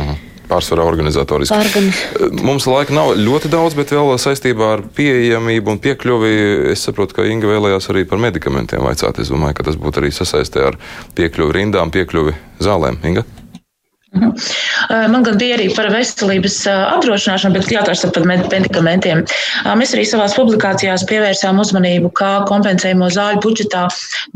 Aha 0.00 0.20
pārsvarā 0.52 0.86
organizatoriski. 0.86 1.56
Organiz... 1.56 2.00
Mums 2.44 2.66
laika 2.68 2.94
nav 2.96 3.14
ļoti 3.18 3.50
daudz, 3.52 3.76
bet 3.78 3.94
vēl 3.94 4.12
saistībā 4.20 4.72
ar 4.76 4.84
pieejamību 4.96 5.74
un 5.74 5.80
piekļuvi. 5.82 6.32
Es 6.74 6.84
saprotu, 6.88 7.18
ka 7.18 7.28
Inga 7.28 7.50
vēlējās 7.50 7.88
arī 7.92 8.04
par 8.08 8.20
medikamentiem 8.22 8.84
vaicāt. 8.84 9.22
Es 9.22 9.32
domāju, 9.32 9.58
ka 9.58 9.70
tas 9.70 9.78
būtu 9.80 10.02
arī 10.02 10.12
sasaistē 10.14 10.66
ar 10.72 10.80
piekļuvi 11.18 11.58
rindām, 11.60 11.94
piekļuvi 11.94 12.36
zālēm. 12.64 13.00
Inga? 13.08 13.24
Mhm. 14.12 14.32
Man 15.12 15.22
gan 15.24 15.38
bija 15.40 15.56
arī 15.56 15.70
par 15.72 15.86
veselības 15.92 16.58
apdrošināšanu, 16.68 17.56
bet 17.56 17.70
jautājums 17.72 18.04
par 18.12 18.26
medikamentiem. 18.28 19.22
Mēs 19.80 19.94
arī 19.96 20.04
savās 20.08 20.36
publikācijās 20.36 21.06
pievērsām 21.08 21.60
uzmanību, 21.62 22.12
kā 22.20 22.32
kompensējamo 22.50 23.08
zāļu 23.16 23.40
budžetā 23.46 23.86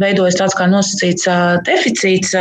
veidojas 0.00 0.40
tāds 0.40 0.56
kā 0.56 0.68
nosacīts 0.72 1.28
deficīts, 1.68 2.32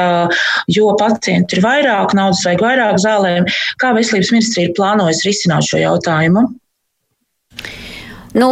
jo 0.72 0.92
pacienti 1.02 1.60
ir 1.60 1.66
vairāk, 1.68 2.16
naudas 2.16 2.46
vajag 2.48 2.68
vairāk 2.70 3.02
zālēm. 3.04 3.50
Kā 3.84 3.92
veselības 3.98 4.32
ministrija 4.32 4.70
ir 4.70 4.78
plānojusi 4.80 5.28
risināt 5.28 5.68
šo 5.68 5.84
jautājumu? 5.84 6.48
Nu, 8.36 8.50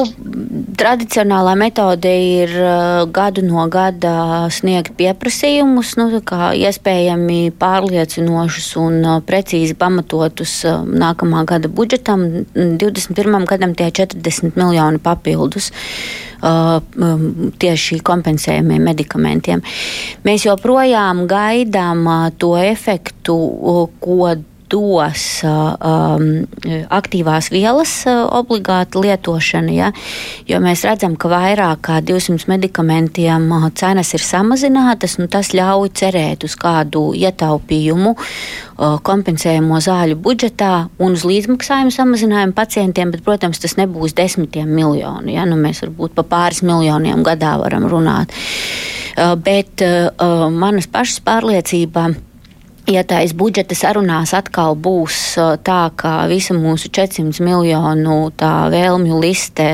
tradicionālā 0.80 1.58
metode 1.60 2.08
ir 2.08 2.52
uh, 2.56 3.04
gadu 3.12 3.44
no 3.44 3.66
gada 3.72 4.48
sniegt 4.54 4.94
pieprasījumus, 4.96 5.98
nu, 6.00 6.08
iespējami 6.16 7.40
pārliecinošus 7.60 8.70
un 8.80 9.00
uh, 9.02 9.18
precīzi 9.28 9.76
pamatotus 9.76 10.62
uh, 10.70 10.86
nākamā 10.88 11.44
gada 11.50 11.68
budžetam. 11.68 12.24
21. 12.56 13.50
gadam 13.50 13.76
tie 13.76 13.90
40 13.92 14.56
miljoni 14.56 15.04
papildus 15.04 15.68
um, 16.40 17.52
tieši 17.60 18.00
kompensējumiem 18.08 18.88
medikamentiem. 18.88 19.66
Mēs 20.24 20.48
joprojām 20.48 21.26
gaidām 21.28 22.08
to 22.40 22.56
efektu, 22.62 23.38
ko 24.00 24.34
dos 24.74 25.24
um, 25.46 26.26
aktīvās 26.94 27.50
vielas 27.54 27.94
obligāti 28.10 29.04
lietošana, 29.04 29.74
ja, 29.74 29.92
jo 30.50 30.60
mēs 30.64 30.84
redzam, 30.88 31.18
ka 31.20 31.30
vairāk 31.32 31.84
kā 31.88 32.00
200 32.06 32.50
medikamentiem 32.50 33.46
cenas 33.78 34.14
ir 34.18 34.26
samazinātas, 34.26 35.20
un 35.22 35.30
tas 35.32 35.54
ļauj 35.54 35.94
cerēt 36.00 36.48
uz 36.48 36.58
kādu 36.60 37.12
ietaupījumu 37.18 38.16
kompensējumu 39.06 39.80
zāļu 39.84 40.18
budžetā 40.24 40.72
un 41.04 41.18
uz 41.18 41.26
līdzmaksājumu 41.30 41.94
samazinājumu 41.94 42.58
pacientiem, 42.58 43.14
bet, 43.14 43.24
protams, 43.26 43.62
tas 43.62 43.78
nebūs 43.78 44.16
desmitiem 44.18 44.70
miljonu. 44.74 45.30
Ja? 45.34 45.46
Nu, 45.50 45.60
mēs 45.62 45.84
varbūt 45.86 46.18
pa 46.18 46.26
pāris 46.28 46.64
miljoniem 46.66 47.24
gadā 47.26 47.56
varam 47.62 47.86
runāt. 47.92 48.34
Bet 49.46 49.84
manas 50.58 50.90
pašas 50.90 51.22
pārliecība 51.22 52.10
ja 52.88 53.04
tais 53.08 53.34
budžeta 53.38 53.76
sarunās 53.78 54.34
atkal 54.36 54.76
būs 54.76 55.20
tā, 55.64 55.80
ka 55.96 56.14
visa 56.32 56.56
mūsu 56.58 56.92
400 56.94 57.44
miljonu 57.46 58.18
vēlmju 58.74 59.20
liste 59.24 59.68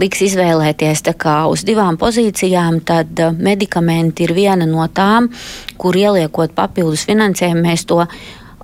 liks 0.00 0.24
izvēlēties 0.26 1.04
uz 1.50 1.64
divām 1.64 1.98
pozīcijām, 2.00 2.80
tad 2.80 3.20
medikamenti 3.38 4.24
ir 4.24 4.34
viena 4.34 4.66
no 4.66 4.86
tām, 4.88 5.30
kur 5.78 5.96
ieliekot 5.96 6.54
papildus 6.54 7.06
finansējumu, 7.06 7.62
mēs 7.62 7.86
to 7.86 8.02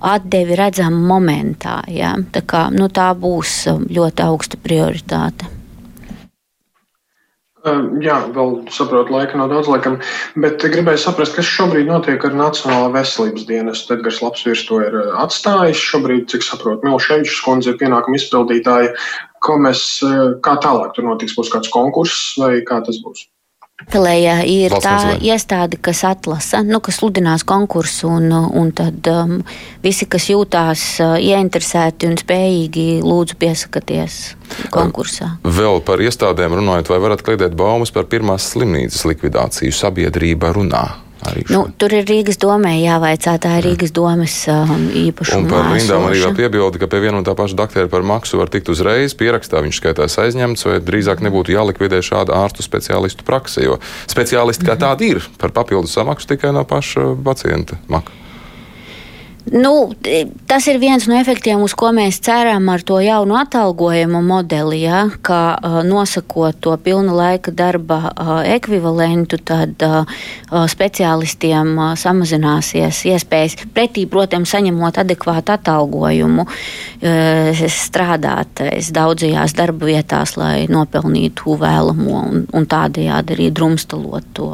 atdevi 0.01 0.55
redzam 0.57 0.97
momentā. 1.07 1.81
Ja? 1.87 2.15
Tā, 2.31 2.41
kā, 2.41 2.67
nu, 2.73 2.89
tā 2.89 3.13
būs 3.15 3.67
ļoti 3.89 4.27
augsta 4.27 4.57
prioritāte. 4.57 5.60
Jā, 8.01 8.15
vēl 8.33 8.55
saprotu, 8.73 9.13
laika 9.13 9.37
nav 9.37 9.51
daudz, 9.51 9.67
laikam, 9.69 9.99
bet 10.41 10.63
gribēju 10.73 10.97
saprast, 11.03 11.35
kas 11.37 11.45
šobrīd 11.45 11.85
notiek 11.91 12.23
ar 12.25 12.33
Nacionālo 12.33 12.87
veselības 12.95 13.45
dienestu. 13.45 13.93
Edgars 13.93 14.21
Lapsvīrs 14.23 14.63
to 14.65 14.79
ir 14.81 14.97
atstājis. 15.21 15.83
Šobrīd, 15.91 16.25
cik 16.33 16.47
saprotu, 16.47 16.87
Milševičs 16.87 17.43
kundze 17.45 17.75
ir 17.75 17.77
pienākuma 17.81 18.17
izpildītāja. 18.17 18.95
Ko 19.45 19.59
mēs, 19.61 19.83
kā 20.41 20.55
tālāk 20.63 20.97
tur 20.97 21.05
notiks? 21.11 21.37
Būs 21.37 21.53
kāds 21.53 21.69
konkurss 21.73 22.33
vai 22.41 22.55
kā 22.65 22.81
tas 22.87 22.97
būs? 23.05 23.27
Apelēja 23.81 24.37
ir 24.47 24.71
Valsts 24.71 24.85
tā 24.85 24.95
nezvēl. 24.97 25.25
iestāde, 25.31 25.79
kas 25.81 26.03
atlasa, 26.07 26.61
nu, 26.67 26.79
kas 26.83 26.99
sludinās 27.01 27.45
konkursu, 27.47 28.09
un, 28.11 28.31
un 28.31 28.71
tad 28.75 29.07
um, 29.11 29.37
visi, 29.83 30.07
kas 30.09 30.29
jūtās 30.31 30.85
uh, 31.03 31.17
ieinteresēti 31.19 32.09
un 32.09 32.17
spējīgi, 32.21 32.87
lūdzu 33.03 33.37
piesakaties 33.41 34.19
konkursā. 34.73 35.35
Vēl 35.43 35.81
par 35.85 36.03
iestādēm 36.03 36.57
runājot, 36.61 36.91
vai 36.93 36.99
varat 37.03 37.23
kliedēt 37.25 37.57
baumas 37.57 37.93
par 37.93 38.09
pirmās 38.11 38.51
slimnīcas 38.53 39.05
likvidāciju 39.09 39.75
sabiedrība 39.75 40.53
runā? 40.55 40.85
Nu, 41.51 41.63
tur 41.77 41.93
ir 41.93 42.07
Rīgas 42.09 42.39
domē 42.41 42.73
jāvaicā, 42.81 43.35
tā 43.41 43.57
ir 43.59 43.67
Rīgas 43.69 43.93
domas 43.95 44.35
um, 44.51 44.87
īpašuma. 45.03 45.43
Un 45.43 45.49
par 45.51 45.67
rindām 45.69 46.07
arī 46.07 46.23
vēl 46.23 46.37
piebildi, 46.37 46.81
ka 46.81 46.89
pie 46.91 47.01
viena 47.03 47.19
un 47.21 47.27
tā 47.27 47.35
paša 47.37 47.57
doktora 47.59 47.91
par 47.91 48.05
maksu 48.07 48.39
var 48.41 48.51
tikt 48.53 48.71
uzreiz 48.73 49.15
pierakstā, 49.17 49.61
viņš 49.65 49.81
skaitās 49.81 50.17
aizņemts, 50.21 50.65
vai 50.69 50.79
drīzāk 50.85 51.21
nebūtu 51.25 51.55
jālikvidē 51.55 52.01
šāda 52.05 52.39
ārstu 52.41 52.65
speciālistu 52.65 53.27
prakse, 53.27 53.65
jo 53.65 53.77
speciālisti 54.11 54.67
kā 54.67 54.77
tādi 54.81 55.13
ir. 55.15 55.29
Par 55.41 55.53
papildus 55.55 55.93
samaksu 55.97 56.33
tikai 56.33 56.55
no 56.55 56.65
paša 56.67 57.13
pacienta 57.25 57.79
maka. 57.91 58.20
Nu, 59.49 59.89
tas 60.45 60.67
ir 60.69 60.77
viens 60.77 61.07
no 61.09 61.15
efektiem, 61.17 61.63
uz 61.65 61.73
ko 61.73 61.89
mēs 61.95 62.19
ceram 62.21 62.67
ar 62.69 62.83
to 62.85 62.99
jaunu 63.01 63.39
atalgojumu 63.39 64.21
modeli. 64.21 64.83
Ja, 64.83 65.07
ka 65.25 65.39
uh, 65.57 65.79
nosakot 65.85 66.59
to 66.61 66.75
pilna 66.77 67.15
laika 67.17 67.51
darba 67.51 68.11
uh, 68.11 68.29
ekvivalentu, 68.45 69.39
tad 69.41 69.81
uh, 69.81 70.05
speciālistiem 70.69 71.73
samazināsies 71.97 73.01
iespējas 73.09 73.57
pretī, 73.73 74.05
protams, 74.09 74.51
saņemot 74.53 74.99
adekvātu 75.01 75.53
atalgojumu, 75.55 76.45
strādāt 77.71 78.61
daudzajās 78.93 79.55
darba 79.57 79.87
vietās, 79.87 80.35
lai 80.37 80.65
nopelnītu 80.69 81.55
vēlamo 81.61 82.17
un, 82.19 82.43
un 82.51 82.67
tādējādi 82.69 83.37
arī 83.37 83.49
drumstalot 83.55 84.27
to 84.37 84.49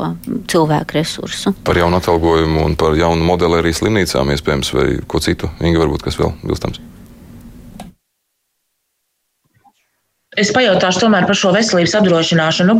cilvēku 0.51 0.99
resursu. 0.99 1.53
Par 1.67 1.79
jaunu 1.79 1.99
atalgojumu 1.99 2.63
un 2.69 2.77
par 2.79 2.95
jaunu 2.97 3.25
modeli 3.25 3.59
arī 3.61 3.73
slimnīcām 3.75 4.31
iespējams 4.35 4.73
vai 4.77 4.91
ko 5.09 5.23
citu? 5.23 5.49
Inga, 5.61 5.81
varbūt 5.83 6.05
kas 6.07 6.19
vēl 6.19 6.35
bilstams? 6.43 6.83
Es 10.37 10.51
pajautāšu 10.53 11.01
tomēr 11.01 11.25
par 11.25 11.37
šo 11.39 11.49
veselības 11.55 11.95
apdrošināšanu. 11.97 12.75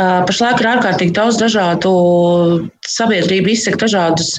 Pašlaik 0.00 0.62
ir 0.62 0.68
ārkārtīgi 0.70 1.12
daudz 1.18 1.36
dažādu 1.42 1.90
sabiedrību 2.88 3.52
izsaka 3.52 3.82
dažādus, 3.84 4.30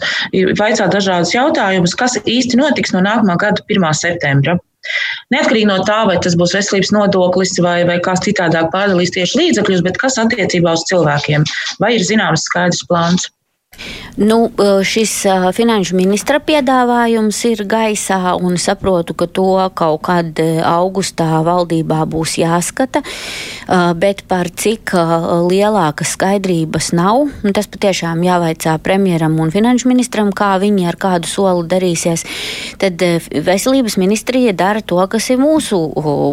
vaicā 0.57 0.87
dažādus 0.89 1.35
jautājumus, 1.35 1.93
kas 1.99 2.17
īsti 2.23 2.57
notiks 2.57 2.95
no 2.95 3.03
nākamā 3.05 3.37
gada 3.43 3.61
1. 3.69 3.85
septembra. 3.99 4.57
Neatkarīgi 5.31 5.69
no 5.69 5.77
tā, 5.85 5.99
vai 6.09 6.17
tas 6.23 6.33
būs 6.39 6.55
veselības 6.57 6.91
nodoklis 6.95 7.53
vai, 7.63 7.83
vai 7.87 7.99
kāds 8.03 8.25
citādāk 8.25 8.73
pārdalīs 8.73 9.13
tieši 9.15 9.39
līdzekļus, 9.39 9.85
bet 9.85 10.01
kas 10.01 10.17
attiecībā 10.23 10.73
uz 10.73 10.83
cilvēkiem, 10.89 11.45
vai 11.83 11.93
ir 11.99 12.03
zināms 12.09 12.49
skaidrs 12.49 12.81
plāns? 12.89 13.29
Nu, 14.15 14.51
šis 14.85 15.11
finanšu 15.57 15.95
ministra 15.97 16.37
piedāvājums 16.37 17.39
ir 17.49 17.63
gaisā, 17.65 18.35
un 18.37 18.59
saprotu, 18.61 19.15
ka 19.17 19.25
to 19.25 19.55
kaut 19.73 20.03
kad 20.05 20.37
augustā 20.69 21.41
valdībā 21.41 22.03
būs 22.05 22.35
jāskata, 22.37 23.01
bet 23.97 24.21
par 24.29 24.51
cik 24.53 24.93
lielākas 25.49 26.13
skaidrības 26.13 26.91
nav, 26.93 27.23
tas 27.57 27.65
patiešām 27.73 28.21
jāvaicā 28.21 28.75
premjeram 28.85 29.39
un 29.41 29.49
finanšu 29.53 29.89
ministram, 29.89 30.29
kā 30.29 30.51
viņi 30.61 30.85
ar 30.91 30.99
kādu 31.01 31.31
soli 31.31 31.65
darīsies. 31.73 32.27
Tad 32.83 33.01
veselības 33.33 33.97
ministrija 33.97 34.53
dara 34.53 34.85
to, 34.85 35.01
kas 35.09 35.31
ir 35.33 35.41
mūsu, 35.41 35.81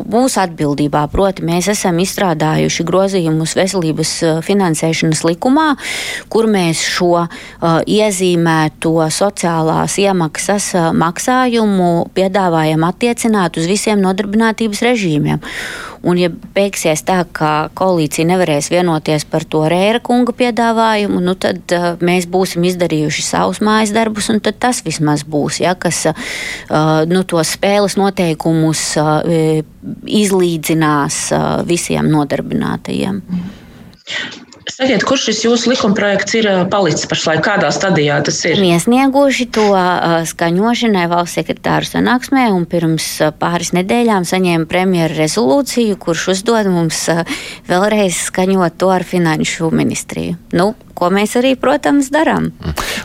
mūsu 0.05 0.43
atbildībā. 0.45 1.07
Proti, 1.09 1.49
mēs 1.49 1.73
esam 1.73 1.97
izstrādājuši 2.05 2.89
grozījumus 2.93 3.57
veselības 3.57 4.15
finansēšanas 4.45 5.25
likumā, 5.33 5.71
kur 6.29 6.51
mēs 6.51 6.85
šo 6.85 7.25
Uh, 7.31 7.81
iezīmēto 7.85 8.95
sociālās 9.13 9.97
iemaksas 10.01 10.71
uh, 10.77 10.89
maksājumu 10.97 12.09
piedāvājam 12.17 12.87
attiecināt 12.89 13.59
uz 13.61 13.69
visiem 13.71 14.01
nodarbinātības 14.03 14.83
režīmiem. 14.87 15.43
Un, 16.01 16.17
ja 16.17 16.31
beigsies 16.31 17.03
tā, 17.05 17.19
ka 17.37 17.69
koalīcija 17.77 18.25
nevarēs 18.31 18.71
vienoties 18.73 19.27
par 19.29 19.45
to 19.45 19.67
Rēra 19.69 20.01
kunga 20.01 20.33
piedāvājumu, 20.37 21.21
nu, 21.21 21.37
tad 21.37 21.75
uh, 21.77 21.89
mēs 22.01 22.29
būsim 22.33 22.65
izdarījuši 22.71 23.27
savus 23.27 23.61
mājas 23.65 23.93
darbus, 23.93 24.31
un 24.33 24.41
tas 24.41 24.81
vismaz 24.87 25.27
būs, 25.29 25.61
ja, 25.61 25.77
kas 25.77 26.07
uh, 26.09 27.05
nu, 27.11 27.25
tos 27.29 27.55
spēles 27.59 27.99
noteikumus 28.01 28.85
uh, 29.01 29.21
izlīdzinās 30.25 31.25
uh, 31.37 31.49
visiem 31.69 32.09
nodarbinātajiem. 32.13 33.21
Mm. 33.21 34.47
Sakiet, 34.71 35.03
kurš 35.07 35.27
šis 35.29 35.41
jūsu 35.45 35.71
likumprojekts 35.73 36.37
ir 36.39 36.49
palicis 36.71 37.09
pašlaik? 37.11 37.43
Kādā 37.45 37.71
stadijā 37.75 38.21
tas 38.27 38.39
ir? 38.49 38.61
Iesnieguši 38.71 39.47
to 39.55 39.67
skaņošanai 40.31 41.07
valsts 41.11 41.41
sekretāru 41.41 41.89
sanāksmē 41.89 42.47
un 42.55 42.67
pirms 42.71 43.09
pāris 43.41 43.75
nedēļām 43.77 44.29
saņēma 44.29 44.69
premjeru 44.71 45.19
rezolūciju, 45.19 45.99
kurš 46.01 46.29
uzdod 46.37 46.71
mums 46.71 47.03
vēlreiz 47.71 48.23
skaņot 48.31 48.79
to 48.81 48.93
ar 48.95 49.07
finanšu 49.07 49.73
ministriju. 49.75 50.39
Nu, 50.57 50.73
ko 50.95 51.11
mēs 51.15 51.37
arī, 51.41 51.55
protams, 51.61 52.11
darām. 52.13 52.51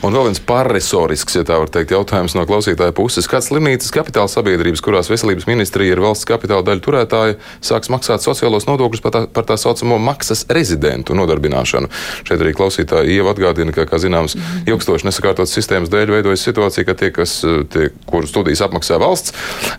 Un 0.06 0.16
vēl 0.16 0.30
viens 0.30 0.42
pārresorisks, 0.44 1.38
ja 1.38 1.46
tā 1.48 1.58
var 1.62 1.72
teikt, 1.74 1.94
jautājums 1.96 2.36
no 2.38 2.46
klausītāja 2.48 2.94
puses. 2.96 3.30
Kāds 3.32 3.50
slimnīcas 3.52 3.94
kapitāla 3.96 4.32
sabiedrības, 4.32 4.84
kurās 4.86 5.10
veselības 5.12 5.48
ministrija 5.50 5.96
ir 5.96 6.04
valsts 6.04 6.28
kapitāla 6.30 6.66
daļa 6.68 6.84
turētāja, 6.86 7.38
sāks 7.66 7.92
maksāt 7.94 8.26
sociālos 8.26 8.68
nodokļus 8.70 9.04
par 9.06 9.16
tā, 9.16 9.24
par 9.32 9.48
tā 9.50 9.58
saucamo 9.62 9.98
maksas 10.02 10.46
rezidentu 10.54 11.18
nodarbināšanu? 11.18 11.92
Šeit 12.28 12.42
arī 12.42 12.54
klausītāji 12.58 13.20
jau 13.20 13.30
atgādina, 13.32 13.74
ka, 13.76 13.88
kā 13.90 14.00
zināms, 14.02 14.38
mm. 14.38 14.66
ilgstoši 14.74 15.10
nesakārtotas 15.10 15.56
sistēmas 15.56 15.94
dēļ 15.94 16.14
veidojas 16.18 16.46
situācija, 16.46 16.88
ka 16.88 16.98
tie, 17.00 17.12
kas, 17.16 17.38
tie, 17.74 17.90
kuru 18.10 18.30
studijas 18.30 18.66
apmaksā 18.68 19.00
valsts 19.02 19.36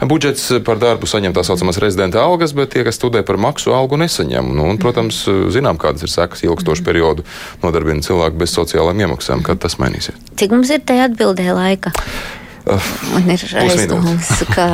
budžets 0.07 0.49
par 0.67 0.81
darbu, 0.81 1.09
saņem 1.09 1.35
tā 1.37 1.45
saucamās 1.47 1.79
rezidenta 1.83 2.23
algas, 2.23 2.55
bet 2.57 2.73
tie, 2.75 2.85
kas 2.87 2.99
studē 2.99 3.23
par 3.27 3.39
maksu 3.41 3.75
algu, 3.77 3.99
nesaņem. 4.01 4.53
Nu, 4.57 4.69
un, 4.73 4.81
protams, 4.83 5.23
zinām, 5.55 5.79
kādas 5.81 6.07
ir 6.07 6.13
sekas 6.13 6.45
ilgstošu 6.47 6.83
mm. 6.83 6.89
periodu 6.89 7.27
nodarbināšanas 7.97 8.07
cilvēki 8.07 8.41
bez 8.41 8.55
sociālām 8.55 9.01
iemaksām. 9.01 9.43
Kad 9.43 9.61
tas 9.61 9.79
mainīsies? 9.79 10.17
Cik 10.37 10.51
mums 10.53 10.71
ir 10.71 10.81
tajā 10.85 11.09
atbildē 11.11 11.53
laika? 11.55 11.93
Man 13.13 13.31
ir 13.31 13.43
aizdoms, 13.61 14.43
ka 14.57 14.67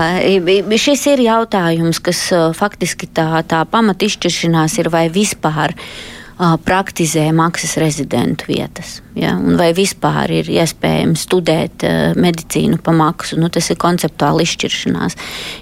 šis 0.81 1.07
ir 1.12 1.20
jautājums, 1.27 2.01
kas 2.01 2.33
uh, 2.33 2.53
faktiski 2.57 3.07
tā, 3.07 3.43
tā 3.45 3.64
pamata 3.68 4.07
izšķiršanās 4.07 4.79
ir 4.81 4.89
vai 4.89 5.11
vispār 5.12 5.75
uh, 5.77 6.57
praktizē 6.64 7.29
maksas 7.37 7.77
rezidentu 7.77 8.49
vietas. 8.49 9.03
Ja, 9.18 9.34
vai 9.36 9.70
vispār 9.76 10.30
ir 10.32 10.48
iespējams 10.48 11.26
studēt 11.26 11.84
uh, 11.84 12.14
medicīnu 12.16 12.78
pa 12.82 12.94
maksu. 12.96 13.36
Nu, 13.40 13.50
tas 13.52 13.68
ir 13.72 13.76
konceptuāli 13.80 14.46
izšķiršanās. 14.46 15.18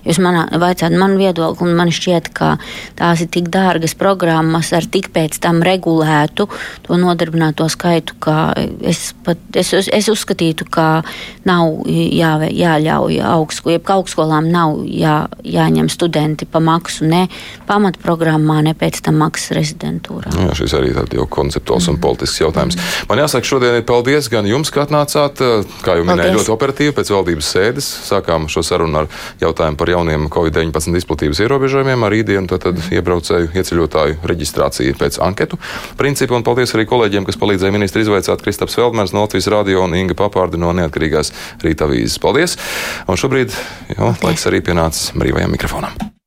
Jūs 0.07 0.21
man 0.23 0.39
vaicājat 0.63 0.95
man 0.95 1.17
viedokli, 1.19 1.67
un 1.67 1.79
man 1.79 1.91
šķiet, 1.95 2.31
ka 2.37 2.53
tās 2.99 3.25
ir 3.25 3.31
tik 3.35 3.51
dārgas 3.51 3.97
programmas 3.99 4.71
ar 4.77 4.87
tik 4.87 5.11
pēc 5.15 5.41
tam 5.43 5.65
regulētu 5.67 6.47
to 6.87 6.99
nodarbināto 7.01 7.67
skaitu, 7.71 8.17
ka 8.23 8.37
es, 8.87 9.11
pat, 9.27 9.41
es, 9.59 9.73
es 9.75 10.11
uzskatītu, 10.13 10.69
ka 10.71 11.03
nav 11.49 11.89
jā, 11.91 12.33
jāļauj 12.47 13.21
augstsko, 13.33 13.75
jeb 13.75 13.91
augstskolām 13.97 14.51
nav 14.53 14.85
jā, 14.87 15.25
jāņem 15.43 15.91
studenti 15.93 16.47
pa 16.47 16.63
maksu 16.63 17.09
ne 17.11 17.27
pamatprogrammā, 17.69 18.61
ne 18.67 18.75
pēc 18.79 19.03
tam 19.07 19.21
maksas 19.25 19.55
rezidentūrā. 19.59 20.33
Jā, 20.39 20.55
šis 20.59 20.77
arī 20.79 20.93
ir 20.95 21.19
jau 21.19 21.27
konceptuāls 21.31 21.89
mm. 21.89 21.97
un 21.97 22.03
politisks 22.03 22.43
jautājums. 22.43 22.79
Man 23.11 23.23
jāsaka, 23.23 23.40
jāsaka, 23.41 23.49
šodien 23.49 23.79
ir 23.81 23.85
paldies 23.87 24.29
gan 24.31 24.47
jums, 24.47 24.71
ka 24.71 24.85
atnācāt. 24.85 25.41
Kā 25.85 25.97
jau 25.97 26.05
minēju, 26.05 26.37
ļoti 26.39 26.53
operatīvi 26.53 26.95
pēc 26.97 27.11
valdības 27.11 27.49
sēdes. 27.55 27.89
Sākām 28.09 28.49
šo 28.49 28.63
sarunu 28.63 29.03
ar 29.03 29.09
jautājumu 29.41 29.77
par 29.77 29.89
jauniem 29.89 30.29
Covid-19 30.31 30.97
izplatības 31.01 31.41
ierobežojumiem 31.41 32.05
ar 32.05 32.13
rītdienu, 32.13 32.49
tad, 32.51 32.67
tad 32.67 32.93
iebraucēju 32.93 33.53
ieceļotāju 33.55 34.21
reģistrāciju 34.25 34.99
pēc 35.01 35.21
anketu 35.25 35.59
principu. 35.97 36.37
Un 36.37 36.45
paldies 36.45 36.75
arī 36.77 36.87
kolēģiem, 36.91 37.27
kas 37.29 37.41
palīdzēja 37.41 37.75
ministru 37.75 38.05
izvaicāt 38.05 38.45
Kristaps 38.45 38.77
Feldmers 38.79 39.15
no 39.17 39.25
Latvijas 39.25 39.51
radio 39.53 39.85
un 39.87 39.97
Inga 39.97 40.17
Papārdi 40.19 40.61
no 40.61 40.73
neatkarīgās 40.77 41.33
rīta 41.65 41.89
avīzes. 41.89 42.21
Paldies! 42.23 42.59
Un 43.09 43.21
šobrīd 43.21 43.55
jau 43.97 44.15
laiks 44.25 44.49
arī 44.51 44.65
pienācis 44.65 45.13
brīvajam 45.17 45.57
mikrofonam. 45.57 46.20